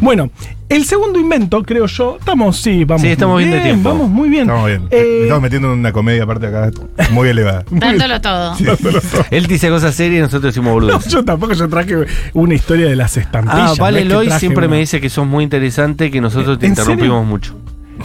Bueno, 0.00 0.30
el 0.68 0.84
segundo 0.84 1.18
invento, 1.18 1.62
creo 1.62 1.86
yo, 1.86 2.16
estamos, 2.18 2.56
sí, 2.60 2.84
vamos. 2.84 3.02
Sí, 3.02 3.08
estamos 3.08 3.34
muy 3.34 3.44
bien 3.44 3.56
de 3.58 3.62
tiempo. 3.64 3.88
Vamos 3.90 4.08
muy 4.10 4.28
bien. 4.28 4.42
Estamos 4.42 4.66
bien. 4.66 4.82
Eh, 4.90 5.04
Me 5.18 5.22
estamos 5.22 5.42
metiendo 5.42 5.72
en 5.72 5.78
una 5.80 5.92
comedia 5.92 6.24
aparte 6.24 6.46
acá 6.46 6.70
muy 7.10 7.28
elevada. 7.28 7.64
Dándolo 7.70 8.20
todo. 8.20 8.56
Él 9.30 9.46
dice 9.46 9.68
cosas 9.68 9.94
serias 9.94 10.18
y 10.18 10.22
nosotros 10.22 10.54
decimos 10.54 10.68
no, 10.68 10.72
boludos. 10.74 11.06
yo 11.06 11.24
tampoco 11.24 11.52
yo 11.54 11.68
traje 11.68 11.94
una 12.32 12.54
historia 12.54 12.86
de 12.86 12.96
las 12.96 13.16
Ah, 13.16 13.20
estampillas. 13.20 13.78
Vale 13.78 14.04
no 14.04 14.20
es 14.22 14.26
que 14.26 14.30
Loy 14.30 14.38
siempre 14.40 14.66
una- 14.66 14.74
me 14.76 14.80
dice 14.80 15.00
que 15.00 15.08
sos 15.10 15.26
muy 15.26 15.44
interesante, 15.44 16.10
que 16.10 16.20
nosotros 16.20 16.58
te 16.58 16.66
¿En 16.66 16.72
interrumpimos 16.72 17.18
serio? 17.18 17.24
mucho. 17.24 17.56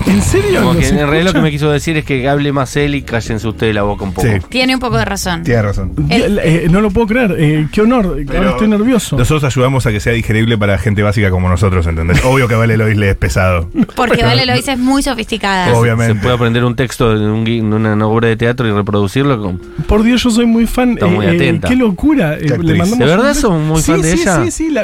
¿En 0.05 0.21
serio? 0.21 0.59
Como 0.61 0.73
¿Los 0.73 0.83
que 0.83 0.89
en 0.89 0.97
realidad 0.97 1.23
lo 1.25 1.33
que 1.33 1.41
me 1.41 1.51
quiso 1.51 1.69
decir 1.71 1.97
es 1.97 2.05
que 2.05 2.27
hable 2.29 2.51
más 2.51 2.75
él 2.77 2.95
y 2.95 3.01
cállense 3.01 3.47
ustedes 3.47 3.73
la 3.75 3.81
boca 3.83 4.03
un 4.05 4.13
poco. 4.13 4.27
Sí. 4.27 4.33
Tiene 4.49 4.73
un 4.75 4.79
poco 4.79 4.97
de 4.97 5.05
razón. 5.05 5.43
Tienes 5.43 5.63
razón. 5.65 5.91
Eh, 6.09 6.37
eh, 6.43 6.67
no 6.69 6.79
lo 6.81 6.89
puedo 6.91 7.07
creer. 7.07 7.35
eh, 7.37 7.67
qué 7.71 7.81
honor. 7.81 8.05
Ahora 8.05 8.23
Pero 8.27 8.49
estoy 8.51 8.67
nervioso. 8.67 9.17
Nosotros 9.17 9.43
ayudamos 9.43 9.85
a 9.85 9.91
que 9.91 9.99
sea 9.99 10.13
digerible 10.13 10.57
para 10.57 10.77
gente 10.77 11.01
básica 11.03 11.29
como 11.31 11.49
nosotros, 11.49 11.85
¿entendés? 11.87 12.23
Obvio 12.23 12.47
que 12.47 12.55
Vale 12.55 12.77
Lois 12.77 12.97
le 12.97 13.09
es 13.09 13.15
pesado. 13.15 13.69
Porque 13.95 14.23
Vale 14.23 14.45
lo 14.45 14.53
dice 14.53 14.73
es 14.73 14.79
muy 14.79 15.01
sofisticada. 15.03 15.73
Obviamente. 15.73 16.13
Se 16.13 16.19
puede 16.19 16.35
aprender 16.35 16.63
un 16.63 16.75
texto 16.75 17.17
de 17.17 17.25
un 17.29 17.45
gui- 17.45 17.67
de 17.67 17.75
una 17.75 18.07
obra 18.07 18.27
de 18.29 18.37
teatro 18.37 18.67
y 18.67 18.71
reproducirlo. 18.71 19.41
con- 19.41 19.57
Por 19.87 20.03
Dios, 20.03 20.23
yo 20.23 20.29
soy 20.29 20.45
muy 20.45 20.65
fan. 20.67 20.93
Está 20.93 21.07
muy 21.07 21.25
eh, 21.25 21.29
eh, 21.31 21.35
atenta. 21.35 21.67
qué 21.67 21.75
locura. 21.75 22.35
eh, 22.35 22.45
Qué 22.47 22.53
actriz. 22.53 22.77
mandamos 22.77 22.99
¿De 22.99 23.05
verdad 23.05 23.33
sos 23.33 23.59
muy 23.59 23.81
Sí, 23.81 23.91
fan 23.91 24.01
de 24.01 24.11
sí, 24.15 24.21
ella? 24.21 24.43
Sí, 24.45 24.51
sí, 24.51 24.69
la, 24.69 24.81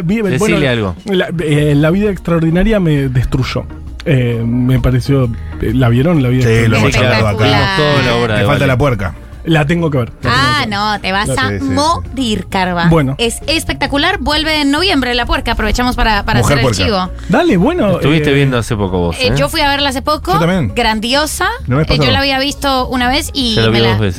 algo. 0.71 0.95
La, 1.05 1.29
eh, 1.39 1.73
la 1.75 1.91
vida 1.91 2.09
extraordinaria 2.11 2.79
me 2.79 3.07
destruyó. 3.09 3.65
Eh, 4.05 4.43
me 4.45 4.79
pareció. 4.79 5.25
eh, 5.61 5.71
¿La 5.73 5.89
vieron? 5.89 6.21
La 6.21 6.29
vida 6.29 6.43
Sí, 6.47 6.67
lo 6.67 6.77
hemos 6.77 6.95
hablado 6.95 7.27
acá. 7.27 7.75
Toda 7.77 8.01
la 8.05 8.15
obra 8.15 8.35
falta 8.37 8.47
Vale. 8.53 8.67
la 8.67 8.77
puerca. 8.77 9.15
La 9.45 9.67
tengo 9.67 9.91
que 9.91 9.99
ver. 9.99 10.11
Ah, 10.23 10.23
tengo 10.23 10.33
que 10.33 10.59
ver. 10.61 10.69
no, 10.69 11.01
te 11.01 11.11
vas 11.11 11.25
Sí, 11.27 11.35
a 11.37 11.49
sí, 11.49 11.59
sí. 11.59 11.65
morir, 11.65 12.47
Carva. 12.49 12.87
Bueno. 12.89 13.13
Es 13.19 13.41
espectacular. 13.45 14.17
Vuelve 14.19 14.61
en 14.61 14.71
noviembre 14.71 15.13
la 15.13 15.27
puerca. 15.27 15.51
Aprovechamos 15.51 15.95
para, 15.95 16.23
para 16.25 16.39
hacer 16.39 16.57
el 16.57 16.63
puerca. 16.63 16.83
chivo. 16.83 17.09
Dale, 17.29 17.55
bueno. 17.57 17.91
Estuviste 17.97 18.31
eh, 18.31 18.33
viendo 18.33 18.57
hace 18.57 18.75
poco 18.75 18.97
vos. 18.97 19.15
Eh, 19.19 19.27
¿eh? 19.27 19.33
Yo 19.37 19.47
fui 19.47 19.61
a 19.61 19.69
verla 19.69 19.89
hace 19.89 20.01
poco. 20.01 20.33
Yo 20.33 20.39
también. 20.39 20.73
Grandiosa. 20.75 21.47
No 21.67 21.77
me 21.77 21.83
Eh, 21.83 21.97
yo 21.97 22.09
la 22.09 22.19
había 22.19 22.39
visto 22.39 22.87
una 22.87 23.07
vez 23.07 23.29
y 23.33 23.55
la, 23.55 23.69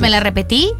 me 0.01 0.11
la 0.11 0.21
repetí. 0.21 0.71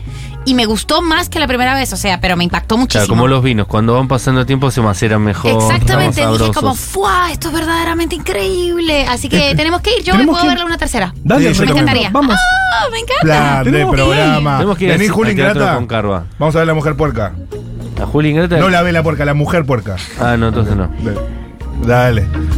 Y 0.47 0.55
me 0.55 0.65
gustó 0.65 1.03
más 1.03 1.29
que 1.29 1.39
la 1.41 1.47
primera 1.47 1.75
vez. 1.75 1.93
O 1.93 1.97
sea, 1.97 2.21
pero 2.21 2.37
me 2.37 2.45
impactó 2.45 2.77
Claro, 2.77 2.81
muchísimo. 2.83 3.09
como 3.09 3.29
los 3.29 3.43
vinos, 3.43 3.67
cuando 3.67 3.95
van 3.95 4.09
pasando 4.09 4.41
el 4.41 4.47
tiempo 4.47 4.71
se 4.71 4.81
maceran 4.81 5.21
mejor. 5.23 5.51
Exactamente, 5.63 6.21
dije 6.21 6.27
como, 6.39 6.53
sabrosos. 6.53 6.79
¡fua! 6.81 7.33
Esto 7.33 7.49
es 7.49 7.55
verdaderamente 7.55 8.15
increíble. 8.17 9.07
Así 9.07 9.29
que 9.29 9.55
tenemos 9.57 9.81
que 9.83 9.91
ir. 9.99 10.05
Yo 10.05 10.15
me 10.15 10.25
puedo 10.25 10.41
que 10.43 10.49
verla 10.49 10.65
una 10.65 10.79
tercera. 10.79 11.13
Dale, 11.23 11.53
Sí, 11.55 11.61
me 11.63 11.71
encantaría. 11.73 12.11
Vamos. 12.11 12.37
¡Ah! 12.37 12.87
me 12.93 12.99
encanta. 13.01 13.23
Plan 13.23 13.65
de 13.65 13.71
Tenemos 13.73 13.95
que 13.95 14.01
ir. 14.01 14.07
programa. 14.07 14.57
Tenemos 14.57 14.79
que 14.79 14.85
ir 14.85 14.91
Vení, 14.93 15.09
Juli 15.09 15.31
Ingrata. 15.33 15.75
con 15.75 15.87
Carva. 15.87 16.25
Vamos 16.39 16.55
a 16.55 16.59
ver 16.59 16.67
la 16.69 16.75
mujer 16.75 16.97
puerca. 16.97 17.33
¿A 18.01 18.07
Juli 18.07 18.31
Ingrata? 18.31 18.59
No 18.59 18.69
la 18.69 18.83
ve 18.83 18.93
la 18.93 19.03
puerca, 19.03 19.25
la 19.25 19.35
mujer 19.35 19.65
puerca. 19.67 19.97
Ah, 20.21 20.37
no, 20.37 20.49
entonces 20.49 20.77
no. 20.77 20.89
Dale. 21.03 21.19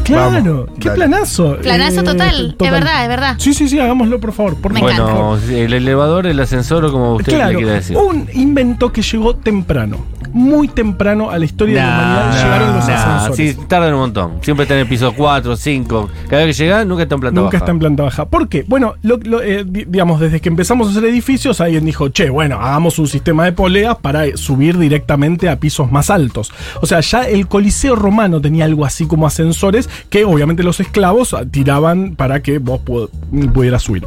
Claro, 0.05 0.31
Vamos, 0.45 0.69
qué 0.81 0.89
dale. 0.89 0.97
planazo. 0.97 1.57
Planazo 1.63 2.01
Eh, 2.01 2.05
total. 2.05 2.57
Es 2.59 2.71
verdad, 2.71 3.03
es 3.03 3.09
verdad. 3.09 3.35
Sí, 3.39 3.53
sí, 3.55 3.69
sí, 3.69 3.79
hagámoslo, 3.79 4.19
por 4.19 4.33
favor. 4.33 4.57
Por 4.57 4.73
Me 4.73 4.81
encanta. 4.81 5.03
Bueno, 5.05 5.39
el 5.51 5.73
elevador, 5.75 6.27
el 6.27 6.41
ascensor 6.41 6.85
o 6.87 6.93
como 6.93 7.15
usted 7.17 7.33
le 7.33 7.39
Claro, 7.39 7.59
quiera 7.59 7.73
decir. 7.75 7.97
un 7.97 8.27
invento 8.33 8.91
que 8.93 9.03
llegó 9.03 9.37
temprano, 9.37 9.99
muy 10.33 10.69
temprano 10.69 11.31
a 11.31 11.39
la 11.39 11.45
historia 11.45 11.75
de 11.77 11.81
la 11.81 11.89
humanidad 11.89 12.29
Nah, 12.29 12.43
llegaron 12.45 12.77
los 12.77 12.89
nah, 12.89 13.17
ascensores. 13.17 13.55
Sí, 13.57 13.61
tardan 13.69 13.95
un 13.95 14.01
montón. 14.01 14.33
Siempre 14.43 14.63
está 14.65 14.75
en 14.75 14.81
el 14.81 14.87
piso 14.87 15.13
4, 15.17 15.57
5. 15.57 16.11
Cada 16.29 16.45
vez 16.45 16.57
que 16.57 16.65
llega, 16.65 16.85
nunca 16.85 17.03
está 17.05 17.15
en 17.15 17.21
planta 17.21 17.41
Nunca 17.41 17.47
baja. 17.53 17.65
está 17.65 17.71
en 17.73 17.79
planta 17.79 18.03
baja. 18.05 18.25
¿Por 18.27 18.49
qué? 18.49 18.65
Bueno, 18.69 18.95
lo- 19.03 19.19
lo, 19.19 19.43
eh, 19.43 19.65
di- 19.67 19.85
digamos, 19.87 20.21
desde 20.21 20.41
que 20.41 20.49
empezamos 20.49 20.89
a 20.89 20.91
hacer 20.91 21.05
edificios, 21.05 21.61
alguien 21.61 21.85
dijo, 21.85 22.09
che, 22.11 22.31
bueno, 22.31 22.57
hagamos 22.61 22.99
un 22.99 23.09
sistema 23.09 23.45
de 23.45 23.53
poleas 23.53 23.97
para 23.97 24.27
eh, 24.27 24.37
subir 24.37 24.79
directamente 24.79 25.49
a 25.49 25.57
pisos 25.59 25.91
más 25.91 26.11
altos. 26.11 26.53
O 26.81 26.87
sea, 26.87 27.01
ya 27.01 27.23
el 27.23 27.47
Coliseo 27.49 27.97
romano 27.97 28.41
tenía 28.41 28.65
algo 28.65 28.85
así 28.85 29.07
como 29.07 29.27
ascensores 29.27 29.89
que 30.11 30.25
obviamente 30.25 30.63
los 30.63 30.81
esclavos 30.81 31.35
ah, 31.35 31.45
tiraban 31.51 32.15
para 32.17 32.43
que 32.43 32.59
vos 32.59 32.81
pu- 32.85 33.09
pudieras 33.53 33.83
subir. 33.83 34.05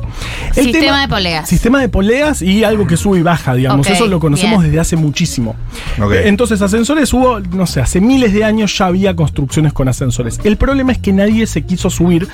El 0.56 0.66
Sistema 0.66 1.02
de 1.02 1.08
poleas. 1.08 1.50
Sistema 1.50 1.80
de 1.82 1.90
poleas 1.90 2.42
y 2.42 2.64
algo 2.64 2.88
que 2.88 2.98
sube 2.98 3.20
y 3.20 3.22
baja, 3.22 3.54
digamos. 3.54 3.88
Eso 3.88 4.08
lo 4.08 4.20
conocemos 4.20 4.60
bien. 4.60 4.72
desde 4.72 4.80
hace 4.80 4.96
muchísimo. 4.96 5.56
Ok. 6.02 6.11
Eh, 6.14 6.28
Entonces, 6.28 6.62
ascensores 6.62 7.14
hubo, 7.14 7.40
no 7.40 7.66
sé, 7.68 7.82
hace 7.82 8.02
miles 8.02 8.34
de 8.34 8.44
años 8.44 8.78
ya 8.78 8.86
había 8.88 9.16
construcciones 9.16 9.74
con 9.74 9.88
ascensores. 9.88 10.40
El 10.44 10.58
problema 10.58 10.92
es 10.92 10.98
que 10.98 11.14
nadie 11.14 11.48
se 11.48 11.64
quiso 11.64 11.90
subir 11.90 12.28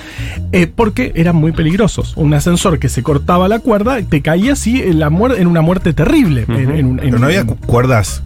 eh, 0.52 0.68
porque 0.68 1.12
eran 1.16 1.36
muy 1.36 1.52
peligrosos. 1.52 2.14
Un 2.18 2.34
ascensor 2.34 2.80
que 2.80 2.90
se 2.90 3.04
cortaba 3.04 3.48
la 3.48 3.60
cuerda, 3.60 4.02
te 4.02 4.22
caías 4.22 4.66
y 4.68 4.82
en, 4.82 5.00
la 5.00 5.10
muer- 5.10 5.38
en 5.40 5.48
una 5.48 5.62
muerte 5.62 5.94
terrible. 5.94 6.46
en- 6.48 6.72
en 6.72 6.86
un- 6.86 7.00
en 7.00 7.06
Pero 7.06 7.12
no 7.12 7.18
un- 7.18 7.24
había 7.26 7.46
cu- 7.46 7.58
cuerdas 7.58 8.24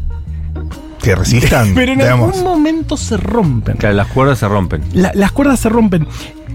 que 1.01 1.15
resistan. 1.15 1.72
Pero 1.75 1.93
en 1.93 2.00
digamos. 2.00 2.29
algún 2.36 2.43
momento 2.43 2.96
se 2.98 3.17
rompen. 3.17 3.77
Claro, 3.77 3.96
las 3.96 4.08
cuerdas 4.08 4.39
se 4.39 4.48
rompen. 4.48 4.81
La- 4.93 5.12
las 5.15 5.31
cuerdas 5.31 5.60
se 5.60 5.70
rompen. 5.70 6.08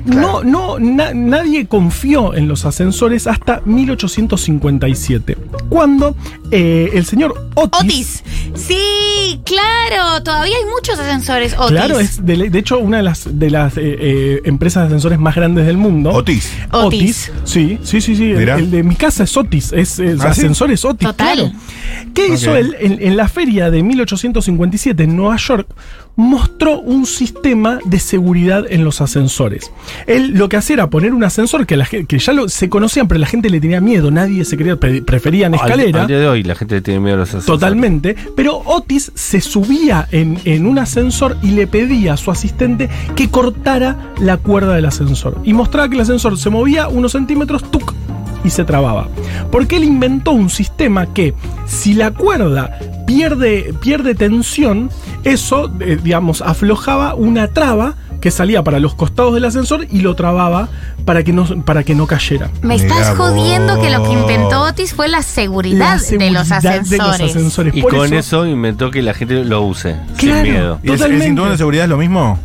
No, 0.07 0.43
no, 0.45 0.79
na- 0.79 1.13
nadie 1.15 1.67
confió 1.67 2.35
en 2.35 2.49
los 2.49 2.65
ascensores 2.65 3.27
hasta 3.27 3.61
1857, 3.65 5.37
cuando 5.69 6.17
eh, 6.51 6.91
el 6.95 7.05
señor 7.05 7.51
Otis, 7.55 7.81
Otis. 7.81 8.25
Sí, 8.55 9.41
claro. 9.45 10.23
Todavía 10.23 10.57
hay 10.57 10.65
muchos 10.75 10.99
ascensores 10.99 11.55
Otis. 11.55 11.69
Claro, 11.71 11.99
es 12.01 12.25
de, 12.25 12.49
de 12.51 12.59
hecho 12.59 12.79
una 12.79 12.99
de 12.99 13.03
las, 13.03 13.39
de 13.39 13.51
las 13.51 13.77
eh, 13.77 13.81
eh, 13.85 14.41
empresas 14.45 14.83
de 14.83 14.87
ascensores 14.89 15.19
más 15.19 15.35
grandes 15.35 15.67
del 15.67 15.77
mundo. 15.77 16.11
Otis. 16.11 16.51
Otis. 16.73 17.33
Sí, 17.45 17.79
sí, 17.83 18.01
sí, 18.01 18.15
sí. 18.17 18.31
El, 18.31 18.71
de 18.71 18.83
mi 18.83 18.95
casa 18.97 19.25
es 19.25 19.37
Otis, 19.37 19.73
es, 19.73 19.99
es 19.99 20.21
¿Ah, 20.21 20.33
sí? 20.35 20.41
ascensores 20.41 20.85
Otis. 20.85 21.07
Total. 21.09 21.37
Claro. 21.39 21.53
¿Qué 22.15 22.29
hizo 22.29 22.55
él 22.57 22.77
en, 22.79 22.99
en 23.03 23.17
la 23.17 23.29
feria 23.29 23.71
de 23.71 23.83
1857 23.83 25.03
en 25.03 25.17
Nueva 25.17 25.37
York? 25.37 25.69
Mostró 26.17 26.81
un 26.81 27.05
sistema 27.05 27.79
de 27.85 27.99
seguridad 27.99 28.65
en 28.71 28.85
los 28.85 29.03
ascensores. 29.03 29.71
Él 30.07 30.33
lo 30.33 30.49
que 30.49 30.57
hacía 30.57 30.75
era 30.75 30.91
poner 30.91 31.13
un 31.13 31.23
ascensor 31.25 31.67
que, 31.67 31.77
la, 31.77 31.85
que 31.85 32.19
ya 32.19 32.33
lo, 32.33 32.49
se 32.49 32.71
conocían, 32.71 33.07
pero 33.07 33.21
la 33.21 33.27
gente 33.27 33.51
le 33.51 33.61
tenía 33.61 33.83
miedo, 33.83 34.11
nadie 34.11 34.45
se 34.47 34.57
quería, 34.57 34.77
pre- 34.77 35.03
preferían 35.03 35.53
Al- 35.53 35.61
escalera. 35.61 36.01
Al, 36.03 36.07
día 36.09 36.19
de 36.19 36.27
hoy 36.29 36.43
la 36.43 36.55
gente 36.55 36.77
le 36.77 36.81
tiene 36.81 37.01
miedo 37.01 37.17
a 37.17 37.19
los 37.19 37.29
ascensores. 37.29 37.61
Totalmente, 37.61 38.17
pero 38.35 38.57
Otis 38.65 39.13
se 39.15 39.43
subía 39.43 40.09
en, 40.11 40.39
en 40.47 40.67
un 40.67 40.79
ascensor 40.79 41.37
y 41.43 41.51
le 41.51 41.67
pedía 41.67 42.15
a 42.15 42.17
su 42.17 42.31
asistente 42.31 42.89
que 43.15 43.29
cortara 43.29 44.13
la 44.19 44.39
cuerda 44.39 44.75
del 44.75 44.87
ascensor. 44.87 45.39
Y 45.45 45.53
mostraba 45.53 45.89
que 45.91 45.97
el 45.97 46.01
ascensor 46.01 46.39
se 46.39 46.49
movía 46.49 46.89
unos 46.89 47.13
centímetros, 47.13 47.71
¡tuc! 47.71 47.93
y 48.45 48.51
se 48.51 48.65
trababa. 48.65 49.09
Porque 49.51 49.77
él 49.77 49.85
inventó 49.85 50.31
un 50.31 50.49
sistema 50.51 51.13
que, 51.13 51.35
si 51.67 51.95
la 51.95 52.13
cuerda 52.13 52.79
pierde, 53.07 53.75
pierde 53.81 54.15
tensión, 54.15 54.89
eso, 55.33 55.71
eh, 55.81 55.99
digamos, 56.03 56.43
aflojaba 56.43 57.15
una 57.15 57.49
traba 57.49 57.95
que 58.21 58.31
salía 58.31 58.63
para 58.65 58.81
los 58.81 58.95
costados 58.95 59.35
del 59.35 59.45
ascensor 59.45 59.87
y 59.91 60.01
lo 60.01 60.15
trababa 60.17 60.69
para 61.05 61.23
que 61.23 61.33
no, 61.33 61.45
para 61.65 61.85
que 61.85 61.95
no 61.95 62.07
cayera. 62.07 62.51
Me 62.63 62.75
estás 62.77 62.99
Mirá 62.99 63.17
jodiendo 63.17 63.81
que 63.81 63.91
lo 63.91 64.03
que 64.03 64.13
inventó 64.13 64.63
Otis 64.63 64.95
fue 64.95 65.09
la 65.09 65.23
seguridad, 65.23 65.95
La 65.95 65.99
seguridad 65.99 66.27
de 66.27 66.33
los 66.33 66.53
ascensores. 66.53 67.21
ascensores. 67.21 67.77
Y 67.77 67.83
Por 67.83 67.95
con 67.95 68.13
eso, 68.15 68.47
inventó 68.47 68.91
que 68.91 69.03
la 69.03 69.13
gente 69.15 69.45
lo 69.45 69.63
use. 69.63 69.97
Claro. 70.17 70.43
Sin 70.45 70.53
miedo. 70.53 70.81
¿Y 70.83 70.87
el, 70.87 70.93
el 70.93 70.99
Totalmente. 70.99 71.27
cinturón 71.27 71.51
de 71.53 71.59
seguridad 71.59 71.85
es 71.85 71.91
lo 71.91 71.99
mismo? 71.99 72.39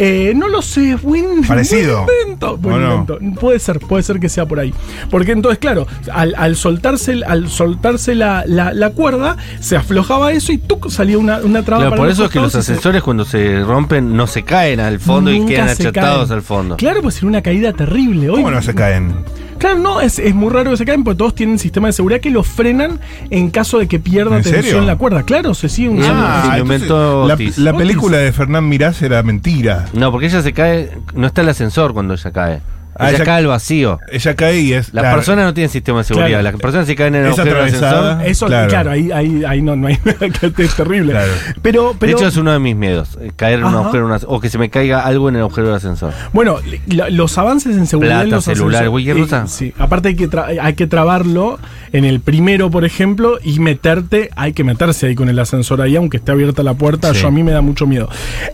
Eh, 0.00 0.32
no 0.36 0.46
lo 0.48 0.62
sé, 0.62 0.94
buen, 0.94 1.42
Parecido. 1.42 2.04
buen 2.04 2.16
invento. 2.22 2.56
buen 2.56 2.76
¿O 2.76 2.78
no? 2.78 2.94
invento. 2.98 3.40
Puede 3.40 3.58
ser, 3.58 3.80
puede 3.80 4.04
ser 4.04 4.20
que 4.20 4.28
sea 4.28 4.46
por 4.46 4.60
ahí. 4.60 4.72
Porque 5.10 5.32
entonces, 5.32 5.58
claro, 5.58 5.88
al, 6.12 6.34
al 6.38 6.54
soltarse, 6.54 7.12
el- 7.12 7.24
al 7.24 7.48
soltarse 7.48 8.14
la, 8.14 8.44
la- 8.46 8.72
la 8.72 8.90
cuerda, 8.90 9.36
se 9.60 9.76
aflojaba 9.76 10.30
eso 10.32 10.52
y 10.52 10.58
¡tuc! 10.58 10.88
salía 10.88 11.18
una, 11.18 11.38
una 11.38 11.64
traba 11.64 11.80
Claro, 11.82 11.90
para 11.90 12.02
por 12.02 12.10
eso 12.10 12.24
es 12.26 12.30
que 12.30 12.38
los 12.38 12.52
se- 12.52 12.58
ascensores 12.58 13.02
cuando 13.02 13.24
se 13.24 13.60
rompen 13.64 14.16
no 14.16 14.26
se 14.28 14.44
caen 14.44 14.78
al 14.80 15.00
fondo 15.00 15.32
y 15.32 15.44
quedan 15.44 15.68
achatados 15.68 16.28
caen. 16.28 16.32
al 16.38 16.42
fondo. 16.42 16.76
Claro, 16.76 17.02
pues 17.02 17.16
sería 17.16 17.30
una 17.30 17.42
caída 17.42 17.72
terrible. 17.72 18.30
Hoy, 18.30 18.36
¿Cómo 18.36 18.52
no 18.52 18.62
se 18.62 18.74
caen? 18.76 19.14
Claro, 19.58 19.78
no, 19.78 20.00
es, 20.00 20.18
es 20.18 20.34
muy 20.34 20.50
raro 20.52 20.70
que 20.70 20.76
se 20.76 20.84
caen 20.84 21.02
porque 21.04 21.18
todos 21.18 21.34
tienen 21.34 21.58
sistema 21.58 21.88
de 21.88 21.92
seguridad 21.92 22.20
que 22.20 22.30
los 22.30 22.46
frenan 22.46 23.00
en 23.30 23.50
caso 23.50 23.78
de 23.78 23.88
que 23.88 23.98
pierda 23.98 24.36
¿En 24.36 24.42
tensión 24.42 24.62
serio? 24.64 24.80
la 24.82 24.96
cuerda. 24.96 25.24
Claro, 25.24 25.54
se 25.54 25.68
sigue 25.68 25.88
un 25.88 26.02
Ah, 26.02 26.42
entonces, 26.44 26.60
inventó 26.62 27.26
la, 27.26 27.34
Otis. 27.34 27.58
la 27.58 27.74
película 27.76 28.18
de 28.18 28.32
Fernán 28.32 28.68
Mirás 28.68 29.02
era 29.02 29.22
mentira. 29.22 29.86
No, 29.92 30.10
porque 30.12 30.26
ella 30.26 30.42
se 30.42 30.52
cae, 30.52 30.90
no 31.14 31.26
está 31.26 31.42
el 31.42 31.48
ascensor 31.48 31.92
cuando 31.92 32.14
ella 32.14 32.30
cae. 32.30 32.60
Ah, 32.98 33.08
ella 33.08 33.16
ella- 33.18 33.24
cae 33.24 33.38
al 33.38 33.46
vacío. 33.46 33.98
Ella 34.10 34.34
cae 34.34 34.60
y 34.60 34.72
es. 34.72 34.92
Las 34.92 35.02
claro, 35.02 35.16
personas 35.16 35.44
no 35.46 35.54
tienen 35.54 35.70
sistema 35.70 35.98
de 35.98 36.04
seguridad. 36.04 36.28
Claro. 36.40 36.42
Las 36.52 36.60
personas 36.60 36.86
se 36.86 36.96
caen 36.96 37.14
en 37.14 37.26
el 37.26 37.32
Es 37.32 37.38
agujero 37.38 37.62
ascensor. 37.62 38.22
Eso, 38.26 38.46
Claro. 38.46 38.68
claro, 38.68 38.90
ahí, 38.90 39.10
ahí, 39.12 39.44
ahí 39.46 39.62
no, 39.62 39.76
no 39.76 39.86
hay 39.86 39.98
es 40.58 40.74
terrible. 40.74 41.12
Claro. 41.12 41.32
Pero, 41.62 41.94
De 41.98 42.10
hecho, 42.10 42.26
es 42.26 42.36
uno 42.36 42.52
de 42.52 42.58
mis 42.58 42.76
miedos. 42.76 43.16
eh, 43.20 43.30
Caer 43.36 43.60
en 43.60 43.66
un 43.66 43.74
agujero 43.74 43.98
en 44.06 44.12
una- 44.12 44.20
o 44.26 44.40
que 44.40 44.48
se 44.50 44.58
me 44.58 44.68
caiga 44.70 45.00
algo 45.04 45.28
en 45.28 45.36
el 45.36 45.42
agujero 45.42 45.68
del 45.68 45.76
ascensor. 45.76 46.12
Bueno, 46.32 46.58
lo- 46.88 47.08
los 47.10 47.38
avances 47.38 47.76
en 47.76 47.86
seguridad 47.86 48.14
Plata, 48.22 48.24
en 48.24 48.30
los 48.32 48.44
celular, 48.44 48.88
cualquier 48.88 49.16
eh, 49.16 49.20
cosa. 49.20 49.46
sí, 49.46 49.72
aparte 49.78 50.08
hay 50.08 50.16
que, 50.16 50.28
hay 50.60 50.74
que 50.74 50.86
trabarlo 50.86 51.58
en 51.92 52.04
el 52.04 52.20
primero, 52.20 52.70
por 52.70 52.84
ejemplo, 52.84 53.38
y 53.42 53.60
meterte, 53.60 54.30
hay 54.36 54.52
que 54.52 54.64
meterse 54.64 55.06
ahí 55.06 55.14
con 55.14 55.28
el 55.28 55.38
ascensor 55.38 55.80
ahí, 55.80 55.96
aunque 55.96 56.16
esté 56.18 56.32
abierta 56.32 56.62
la 56.62 56.74
puerta, 56.74 57.14
Sí. 57.14 57.20
yo 57.22 57.28
a 57.28 57.30
mí 57.30 57.42
me 57.42 57.52
da 57.52 57.60
mucho 57.60 57.86
miedo. 57.86 58.08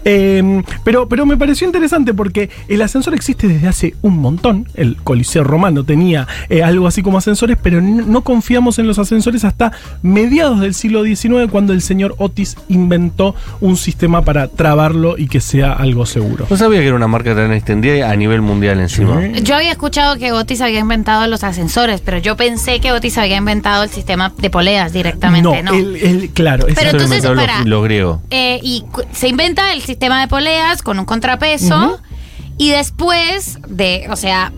Eh, 0.05 0.63
pero, 0.85 1.09
pero 1.09 1.27
me 1.27 1.37
pareció 1.37 1.67
interesante 1.67 2.15
porque 2.15 2.51
el 2.69 2.83
ascensor 2.83 3.15
existe 3.15 3.49
desde 3.49 3.69
hace 3.69 3.95
un 4.03 4.19
montón, 4.19 4.34
el 4.75 4.97
Coliseo 4.97 5.45
Romano 5.45 5.85
tenía 5.85 6.27
eh, 6.49 6.63
algo 6.63 6.87
así 6.87 7.03
como 7.03 7.19
ascensores, 7.19 7.57
pero 7.63 7.81
no, 7.81 8.05
no 8.05 8.21
confiamos 8.23 8.79
en 8.79 8.87
los 8.87 8.99
ascensores 8.99 9.45
hasta 9.45 9.73
mediados 10.03 10.61
del 10.61 10.75
siglo 10.75 11.05
XIX, 11.05 11.51
cuando 11.51 11.73
el 11.73 11.83
señor 11.83 12.15
Otis 12.19 12.57
inventó 12.69 13.35
un 13.61 13.77
sistema 13.77 14.23
para 14.23 14.49
trabarlo 14.49 15.17
y 15.19 15.27
que 15.29 15.41
sea 15.41 15.73
algo 15.73 16.07
seguro. 16.07 16.47
No 16.49 16.57
sabía 16.57 16.81
que 16.81 16.87
era 16.87 16.97
una 16.97 17.09
marca 17.09 17.35
tan 17.35 17.53
extendida 17.53 18.11
a 18.11 18.17
nivel 18.17 18.41
mundial 18.43 18.81
encima. 18.81 19.21
Sí. 19.21 19.43
Yo 19.43 19.57
había 19.57 19.73
escuchado 19.73 20.17
que 20.17 20.33
Otis 20.33 20.61
había 20.61 20.81
inventado 20.81 21.27
los 21.27 21.45
ascensores, 21.45 22.01
pero 22.01 22.19
yo 22.19 22.37
pensé 22.37 22.81
que 22.81 22.93
Otis 22.93 23.19
había 23.19 23.37
inventado 23.37 23.83
el 23.85 23.91
sistema 23.91 24.33
de 24.39 24.51
poleas 24.51 24.93
directamente, 24.93 25.63
¿no? 25.63 25.73
el- 25.75 25.97
el- 25.97 26.31
claro, 26.31 26.67
Pero 26.75 26.81
entonces, 26.91 27.05
inventaron 27.25 27.37
los- 27.37 27.47
para- 27.47 27.65
los 27.65 27.85
griegos. 27.85 28.21
Eh, 28.31 28.61
y 28.63 28.83
cu- 28.93 29.03
se 29.13 29.29
inventa 29.29 29.73
el 29.73 29.81
sistema 29.83 30.21
de 30.21 30.29
poleas 30.29 30.83
con 30.83 30.99
un 30.99 31.05
contrapeso. 31.05 32.01
Y 32.57 32.71
después 32.71 33.59
de, 33.69 34.07
o 34.11 34.17
sea, 34.17 34.53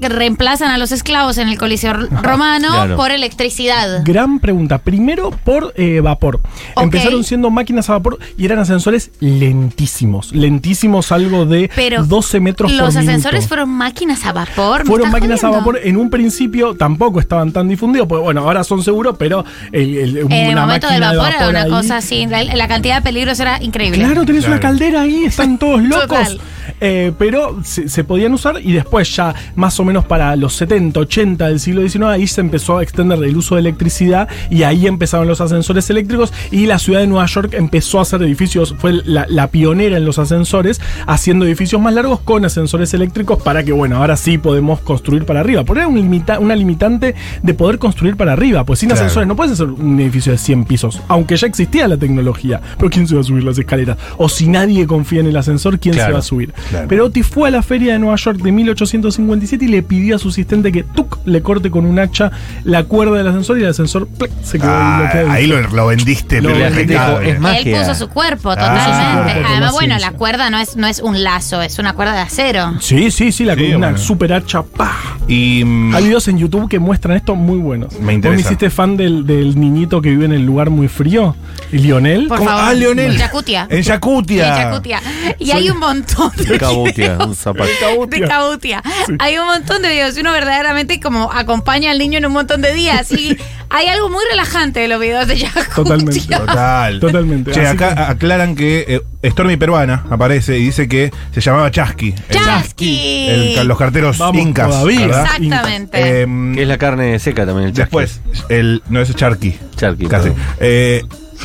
reemplazan 0.00 0.70
a 0.70 0.78
los 0.78 0.90
esclavos 0.92 1.38
en 1.38 1.48
el 1.48 1.58
Coliseo 1.58 1.92
romano 1.92 2.68
Claro. 2.72 2.96
por 2.96 3.10
electricidad. 3.10 4.02
Gran 4.04 4.38
pregunta. 4.40 4.78
Primero 4.78 5.30
por 5.30 5.72
eh, 5.76 6.00
vapor. 6.00 6.40
Empezaron 6.76 7.22
siendo 7.24 7.50
máquinas 7.50 7.88
a 7.90 7.94
vapor 7.94 8.18
y 8.36 8.44
eran 8.46 8.58
ascensores 8.58 9.10
lentísimos. 9.20 10.32
Lentísimos, 10.32 11.12
algo 11.12 11.46
de 11.46 11.70
Pero 11.74 12.04
12 12.04 12.40
metros 12.40 12.72
por 12.72 12.80
Los 12.80 12.94
minuto. 12.94 13.10
ascensores 13.10 13.48
fueron 13.48 13.70
máquinas 13.70 14.24
a 14.24 14.32
vapor. 14.32 14.80
¿me 14.84 14.90
Fueron 14.90 15.10
máquinas 15.10 15.42
a 15.44 15.50
vapor. 15.50 15.78
En 15.82 15.96
un 15.96 16.10
principio 16.10 16.74
tampoco 16.74 17.20
estaban 17.20 17.52
tan 17.52 17.68
difundidos, 17.68 18.08
porque 18.08 18.22
bueno, 18.22 18.42
ahora 18.42 18.64
son 18.64 18.82
seguros, 18.82 19.16
pero 19.18 19.44
el, 19.72 19.96
el- 19.96 20.16
En 20.18 20.32
el 20.32 20.52
una 20.52 20.62
momento 20.62 20.88
del 20.88 21.00
de 21.00 21.06
vapor 21.16 21.28
era 21.34 21.48
una 21.48 21.62
ahí- 21.62 21.70
cosa 21.70 21.98
así. 21.98 22.26
La, 22.26 22.42
la 22.42 22.68
cantidad 22.68 22.96
de 22.96 23.02
peligros 23.02 23.38
era 23.40 23.62
increíble. 23.62 23.98
Claro, 23.98 24.24
tenés 24.24 24.42
Claro. 24.44 24.54
una 24.54 24.60
caldera 24.60 25.00
ahí, 25.02 25.24
están 25.24 25.58
todos 25.58 25.80
locos. 25.82 26.06
Total. 26.08 26.40
Eh, 26.80 27.12
pero 27.18 27.58
se, 27.64 27.88
se 27.88 28.04
podían 28.04 28.34
usar 28.34 28.60
y 28.62 28.72
después 28.72 29.16
ya 29.16 29.34
más 29.54 29.80
o 29.80 29.84
menos 29.84 30.04
para 30.04 30.36
los 30.36 30.52
70, 30.56 31.00
80 31.00 31.48
del 31.48 31.58
siglo 31.58 31.80
XIX 31.88 32.04
ahí 32.04 32.26
se 32.26 32.42
empezó 32.42 32.76
a 32.78 32.82
extender 32.82 33.18
el 33.24 33.34
uso 33.34 33.54
de 33.54 33.62
electricidad 33.62 34.28
y 34.50 34.62
ahí 34.62 34.86
empezaron 34.86 35.26
los 35.26 35.40
ascensores 35.40 35.88
eléctricos 35.88 36.34
y 36.50 36.66
la 36.66 36.78
ciudad 36.78 37.00
de 37.00 37.06
Nueva 37.06 37.24
York 37.26 37.54
empezó 37.54 37.98
a 37.98 38.02
hacer 38.02 38.22
edificios, 38.22 38.74
fue 38.78 38.92
la, 39.04 39.24
la 39.28 39.46
pionera 39.48 39.96
en 39.96 40.04
los 40.04 40.18
ascensores, 40.18 40.80
haciendo 41.06 41.46
edificios 41.46 41.80
más 41.80 41.94
largos 41.94 42.20
con 42.20 42.44
ascensores 42.44 42.92
eléctricos 42.92 43.42
para 43.42 43.64
que 43.64 43.72
bueno, 43.72 43.96
ahora 43.96 44.16
sí 44.18 44.36
podemos 44.36 44.80
construir 44.80 45.24
para 45.24 45.40
arriba. 45.40 45.64
Porque 45.64 45.80
era 45.80 45.88
un 45.88 45.96
limita- 45.96 46.38
una 46.38 46.54
limitante 46.54 47.14
de 47.42 47.54
poder 47.54 47.78
construir 47.78 48.16
para 48.16 48.34
arriba, 48.34 48.64
pues 48.64 48.80
sin 48.80 48.88
Claro. 48.90 49.00
ascensores 49.02 49.26
no 49.28 49.34
puedes 49.36 49.52
hacer 49.54 49.66
un 49.68 49.98
edificio 49.98 50.32
de 50.32 50.38
100 50.38 50.64
pisos, 50.64 51.00
aunque 51.08 51.36
ya 51.36 51.46
existía 51.46 51.88
la 51.88 51.96
tecnología. 51.96 52.60
Pero 52.76 52.90
¿quién 52.90 53.08
se 53.08 53.14
va 53.14 53.22
a 53.22 53.24
subir 53.24 53.44
las 53.44 53.56
escaleras? 53.58 53.96
O 54.18 54.28
si 54.28 54.46
nadie 54.46 54.86
confía 54.86 55.20
en 55.20 55.26
el 55.26 55.36
ascensor, 55.36 55.78
¿quién 55.78 55.94
se 55.94 56.12
va 56.12 56.18
a 56.18 56.22
subir? 56.22 56.52
Claro. 56.70 56.86
Pero 56.88 57.04
Otis 57.06 57.26
fue 57.26 57.48
a 57.48 57.50
la 57.52 57.62
feria 57.62 57.92
de 57.94 57.98
Nueva 57.98 58.16
York 58.16 58.38
de 58.40 58.52
1857 58.52 59.64
y 59.64 59.68
le 59.68 59.82
pidió 59.82 60.16
a 60.16 60.18
su 60.18 60.28
asistente 60.28 60.72
que 60.72 60.82
¡tuc! 60.82 61.18
le 61.24 61.42
corte 61.42 61.70
con 61.70 61.86
un 61.86 61.98
hacha 61.98 62.30
la 62.64 62.84
cuerda 62.84 63.18
del 63.18 63.28
ascensor 63.28 63.58
y 63.58 63.62
el 63.62 63.68
ascensor 63.70 64.08
se 64.42 64.58
quedó 64.58 64.70
Ah, 64.72 64.98
bloqueado. 65.02 65.30
ahí 65.30 65.46
lo, 65.46 65.60
lo 65.68 65.86
vendiste, 65.86 66.40
Lo 66.40 66.52
pero 66.52 66.70
dijo, 66.70 67.20
es 67.20 67.40
más- 67.40 67.56
Él 67.58 67.64
Magia. 67.66 67.80
puso 67.80 67.94
su 67.94 68.08
cuerpo, 68.08 68.50
Ah, 68.50 68.56
totalmente. 68.56 69.48
Además, 69.48 69.72
bueno, 69.72 69.94
ciencia. 69.94 70.10
la 70.10 70.16
cuerda 70.16 70.50
no 70.50 70.58
es, 70.58 70.76
no 70.76 70.86
es 70.86 71.00
un 71.00 71.22
lazo, 71.22 71.62
es 71.62 71.78
una 71.78 71.92
cuerda 71.94 72.14
de 72.14 72.20
acero. 72.20 72.74
Sí, 72.80 73.10
sí, 73.10 73.32
sí, 73.32 73.44
la 73.44 73.54
Sí, 73.54 73.60
con 73.66 73.76
una 73.76 73.86
bueno. 73.88 73.98
super 73.98 74.32
hacha. 74.32 74.62
¡pah! 74.62 74.92
Y. 75.28 75.64
mm, 75.64 75.94
Hay 75.94 76.04
videos 76.04 76.28
en 76.28 76.38
YouTube 76.38 76.68
que 76.68 76.78
muestran 76.78 77.16
esto 77.16 77.34
muy 77.34 77.58
buenos. 77.58 77.98
Me 78.00 78.14
interesa. 78.14 78.36
¿Vos 78.36 78.44
me 78.44 78.48
hiciste 78.48 78.70
fan 78.70 78.96
del, 78.96 79.26
del 79.26 79.58
niñito 79.58 80.00
que 80.02 80.10
vive 80.10 80.24
en 80.26 80.32
el 80.32 80.44
lugar 80.46 80.70
muy 80.70 80.88
frío? 80.88 81.34
¿Y 81.72 81.78
Lionel? 81.78 82.28
Por 82.28 82.38
¿cómo? 82.38 82.50
favor. 82.50 82.64
Ah. 82.66 82.72
En 82.72 83.12
Yakutia. 83.12 83.66
En 83.68 83.82
Yakutia. 83.82 84.48
En 84.48 84.62
Yakutia. 84.70 85.00
Y 85.38 85.50
hay 85.50 85.68
un 85.70 85.78
montón 85.78 86.30
de 86.36 86.55
Cabutia, 86.58 87.18
un 87.26 87.34
zapato. 87.34 87.68
de 88.08 88.20
Cabutia. 88.22 88.82
Hay 89.18 89.38
un 89.38 89.46
montón 89.46 89.82
de 89.82 89.88
videos 89.90 90.16
y 90.16 90.20
uno 90.20 90.32
verdaderamente 90.32 91.00
como 91.00 91.32
acompaña 91.32 91.90
al 91.90 91.98
niño 91.98 92.18
en 92.18 92.26
un 92.26 92.32
montón 92.32 92.62
de 92.62 92.72
días. 92.72 93.10
Y 93.12 93.36
hay 93.70 93.86
algo 93.88 94.08
muy 94.08 94.24
relajante 94.30 94.80
de 94.80 94.88
los 94.88 95.00
videos 95.00 95.26
de 95.28 95.38
Yakutia. 95.38 95.74
Totalmente. 95.74 96.20
Total. 96.36 97.00
Totalmente. 97.00 97.52
Che, 97.52 97.66
acá 97.66 97.94
que- 97.94 98.00
aclaran 98.02 98.54
que 98.54 98.84
eh, 99.22 99.30
Stormy 99.30 99.56
Peruana 99.56 100.04
aparece 100.10 100.58
y 100.58 100.64
dice 100.66 100.88
que 100.88 101.10
se 101.32 101.40
llamaba 101.40 101.70
Chasqui. 101.70 102.14
¡Chasqui! 102.30 103.26
el- 103.58 103.66
los 103.68 103.78
carteros 103.78 104.18
Vamos 104.18 104.40
incas. 104.42 104.68
todavía. 104.68 105.00
¿verdad? 105.06 105.22
Exactamente. 105.24 106.20
Em, 106.22 106.54
Que 106.54 106.62
es 106.62 106.68
la 106.68 106.78
carne 106.78 107.18
seca 107.18 107.44
también, 107.46 107.68
el 107.68 107.72
chasqui. 107.74 107.82
después, 107.98 108.20
el, 108.48 108.82
no 108.88 109.00
es 109.00 109.14
Charqui. 109.14 109.56
Charqui, 109.76 110.06
Casi. 110.06 110.30
Eh, 110.60 111.02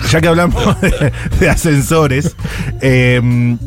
ya 0.09 0.21
que 0.21 0.27
hablamos 0.27 0.79
de, 0.81 1.11
de 1.39 1.49
ascensores, 1.49 2.35
em, 2.81 3.57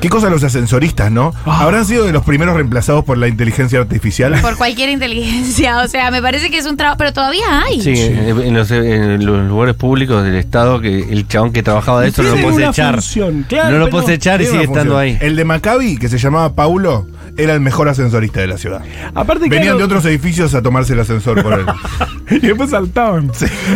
¿qué 0.00 0.08
cosa 0.08 0.30
los 0.30 0.42
ascensoristas, 0.42 1.10
no? 1.10 1.32
Ah. 1.46 1.62
¿Habrán 1.62 1.84
sido 1.84 2.04
de 2.04 2.12
los 2.12 2.24
primeros 2.24 2.54
reemplazados 2.54 3.04
por 3.04 3.18
la 3.18 3.28
inteligencia 3.28 3.78
artificial? 3.80 4.38
Por 4.40 4.56
cualquier 4.56 4.88
inteligencia. 4.90 5.82
O 5.82 5.88
sea, 5.88 6.10
me 6.10 6.22
parece 6.22 6.50
que 6.50 6.58
es 6.58 6.66
un 6.66 6.76
trabajo. 6.76 6.98
Pero 6.98 7.12
todavía 7.12 7.62
hay. 7.62 7.80
Sí, 7.80 7.94
en 7.94 8.40
en 8.40 8.54
los, 8.54 8.70
en 8.70 9.24
los 9.24 9.48
lugares 9.48 9.74
públicos 9.74 10.24
del 10.24 10.34
Estado, 10.36 10.80
que 10.80 11.00
el 11.10 11.28
chabón 11.28 11.52
que 11.52 11.62
trabajaba 11.62 12.02
de 12.02 12.08
eso 12.08 12.22
no 12.22 12.34
lo 12.34 12.42
puedes 12.42 12.68
echar. 12.68 12.94
función, 12.94 13.44
claro, 13.48 13.70
no 13.70 13.78
lo 13.78 13.90
puedes 13.90 14.08
echar 14.08 14.40
y 14.40 14.46
sigue 14.46 14.64
estando 14.64 14.94
función. 14.94 14.98
ahí. 15.00 15.18
El 15.20 15.36
de 15.36 15.44
Maccabi, 15.44 15.96
que 15.96 16.08
se 16.08 16.18
llamaba 16.18 16.54
Paulo, 16.54 17.06
era 17.36 17.54
el 17.54 17.60
mejor 17.60 17.88
ascensorista 17.88 18.40
de 18.40 18.46
la 18.48 18.58
ciudad. 18.58 18.82
Aparte, 19.14 19.44
Venían 19.44 19.62
claro, 19.62 19.78
de 19.78 19.84
otros 19.84 20.04
edificios 20.06 20.54
a 20.54 20.62
tomarse 20.62 20.92
el 20.94 21.00
ascensor 21.00 21.42
por 21.42 21.52
él. 21.58 21.66
y 22.36 22.38
después 22.38 22.70
saltaban. 22.70 23.30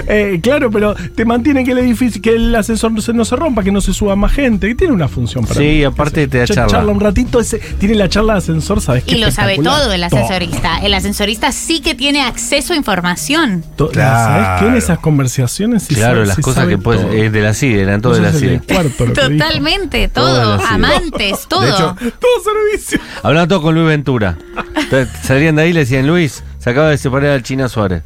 Eh, 0.07 0.39
claro, 0.43 0.71
pero 0.71 0.95
te 1.15 1.25
mantiene 1.25 1.65
que 1.65 1.73
el 1.73 1.79
edificio, 1.79 2.21
que 2.23 2.35
el 2.37 2.55
ascensor 2.55 2.93
no 2.93 3.01
se, 3.01 3.13
no 3.13 3.25
se 3.25 3.37
rompa, 3.37 3.63
que 3.63 3.73
no 3.73 3.81
se 3.81 3.93
suba 3.93 4.17
más 4.17 4.33
gente, 4.33 4.69
que 4.69 4.75
tiene 4.75 4.93
una 4.93 5.09
función 5.09 5.45
para 5.45 5.61
Sí, 5.61 5.67
mí. 5.67 5.85
aparte 5.85 6.27
te 6.29 6.39
da 6.39 6.45
Ch- 6.45 6.55
charla. 6.69 6.93
un 6.93 7.01
ratito, 7.01 7.41
ese, 7.41 7.59
tiene 7.59 7.95
la 7.95 8.09
charla 8.09 8.35
de 8.35 8.39
ascensor, 8.39 8.81
¿sabes 8.81 9.05
qué? 9.05 9.17
Y 9.17 9.19
lo 9.19 9.31
sabe 9.31 9.59
todo 9.59 9.93
el 9.93 10.03
ascensorista. 10.05 10.79
El 10.83 10.95
ascensorista 10.95 11.53
sí 11.53 11.81
que 11.81 11.95
tiene 11.95 12.23
acceso 12.23 12.73
a 12.73 12.77
información. 12.77 13.65
To- 13.77 13.89
Claro. 13.89 14.25
¿Sabes 14.45 14.61
qué? 14.61 14.67
En 14.69 14.75
esas 14.77 14.99
conversaciones 14.99 15.83
sí 15.85 15.95
Claro, 15.95 16.17
sabe- 16.17 16.27
las 16.27 16.37
sí 16.37 16.43
cosas 16.43 16.67
que 16.69 16.79
puedes. 16.79 17.05
Es 17.15 17.33
de 17.33 17.41
la 17.41 17.55
CIDE, 17.55 17.83
eran 17.83 18.01
todo 18.01 18.15
de 18.15 18.21
la 18.21 18.33
CIDE. 18.33 18.61
cuarto. 18.61 19.05
Totalmente, 19.13 20.09
Todo. 20.09 20.61
Amantes, 20.69 21.47
todo. 21.49 21.61
De 21.65 21.71
hecho, 21.71 21.97
Todo 21.99 22.31
servicio. 22.45 22.99
Hablaban 23.23 23.49
todo 23.49 23.63
con 23.63 23.75
Luis 23.75 23.87
Ventura. 23.89 24.37
Entonces, 24.77 25.09
salían 25.23 25.57
de 25.57 25.63
ahí 25.63 25.71
y 25.71 25.73
le 25.73 25.81
decían, 25.81 26.07
Luis, 26.07 26.43
se 26.59 26.71
acaba 26.71 26.89
de 26.91 26.99
separar 26.99 27.31
al 27.31 27.43
China 27.43 27.69
Suárez. 27.69 28.03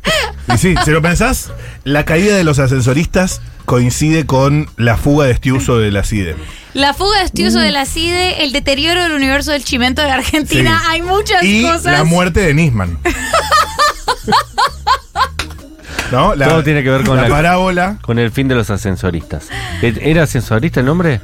Y 0.54 0.58
sí, 0.58 0.74
si 0.84 0.90
lo 0.90 1.02
pensás, 1.02 1.50
la 1.84 2.04
caída 2.04 2.34
de 2.36 2.44
los 2.44 2.58
ascensoristas 2.58 3.40
coincide 3.66 4.24
con 4.26 4.68
la 4.76 4.96
fuga 4.96 5.26
de 5.26 5.32
Estiuso 5.32 5.78
de 5.78 5.90
la 5.90 6.02
CIDE. 6.04 6.36
La 6.74 6.94
fuga 6.94 7.18
de 7.18 7.24
Estiuso 7.24 7.58
de 7.58 7.70
la 7.70 7.84
CIDE, 7.86 8.44
el 8.44 8.52
deterioro 8.52 9.02
del 9.02 9.12
universo 9.12 9.52
del 9.52 9.62
chimento 9.64 10.00
de 10.02 10.10
Argentina. 10.10 10.80
Sí. 10.82 10.86
Hay 10.90 11.02
muchas 11.02 11.42
Y 11.42 11.62
cosas. 11.62 11.84
la 11.84 12.04
muerte 12.04 12.40
de 12.40 12.54
Nisman. 12.54 12.98
¿No? 16.10 16.34
La, 16.34 16.48
Todo 16.48 16.64
tiene 16.64 16.82
que 16.82 16.88
ver 16.90 17.04
con 17.04 17.16
la, 17.16 17.24
la- 17.24 17.28
parábola 17.28 17.98
Con 18.00 18.18
el 18.18 18.30
fin 18.30 18.48
de 18.48 18.54
los 18.54 18.70
ascensoristas. 18.70 19.48
¿Era 19.82 20.22
ascensorista 20.22 20.80
el 20.80 20.86
nombre? 20.86 21.20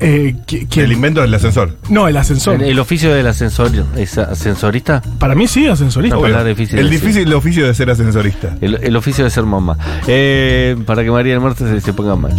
Eh, 0.00 0.34
el 0.76 0.92
invento 0.92 1.20
del 1.20 1.32
ascensor. 1.34 1.76
No, 1.88 2.08
el 2.08 2.16
ascensor. 2.16 2.56
¿El, 2.62 2.70
el 2.70 2.78
oficio 2.78 3.14
del 3.14 3.26
ascensor 3.26 3.70
es 3.96 4.18
ascensorista? 4.18 5.02
Para 5.18 5.34
mí 5.34 5.46
sí, 5.48 5.66
ascensorista. 5.66 6.16
No, 6.16 6.44
difícil 6.44 6.78
el 6.78 6.90
decir. 6.90 7.34
oficio 7.34 7.66
de 7.66 7.74
ser 7.74 7.90
ascensorista. 7.90 8.56
El, 8.60 8.78
el 8.82 8.96
oficio 8.96 9.24
de 9.24 9.30
ser 9.30 9.44
mamá. 9.44 9.76
Eh, 10.06 10.76
para 10.86 11.02
que 11.02 11.10
María 11.10 11.32
del 11.32 11.40
Muerte 11.40 11.64
se, 11.68 11.80
se 11.80 11.92
ponga 11.92 12.16
mal. 12.16 12.32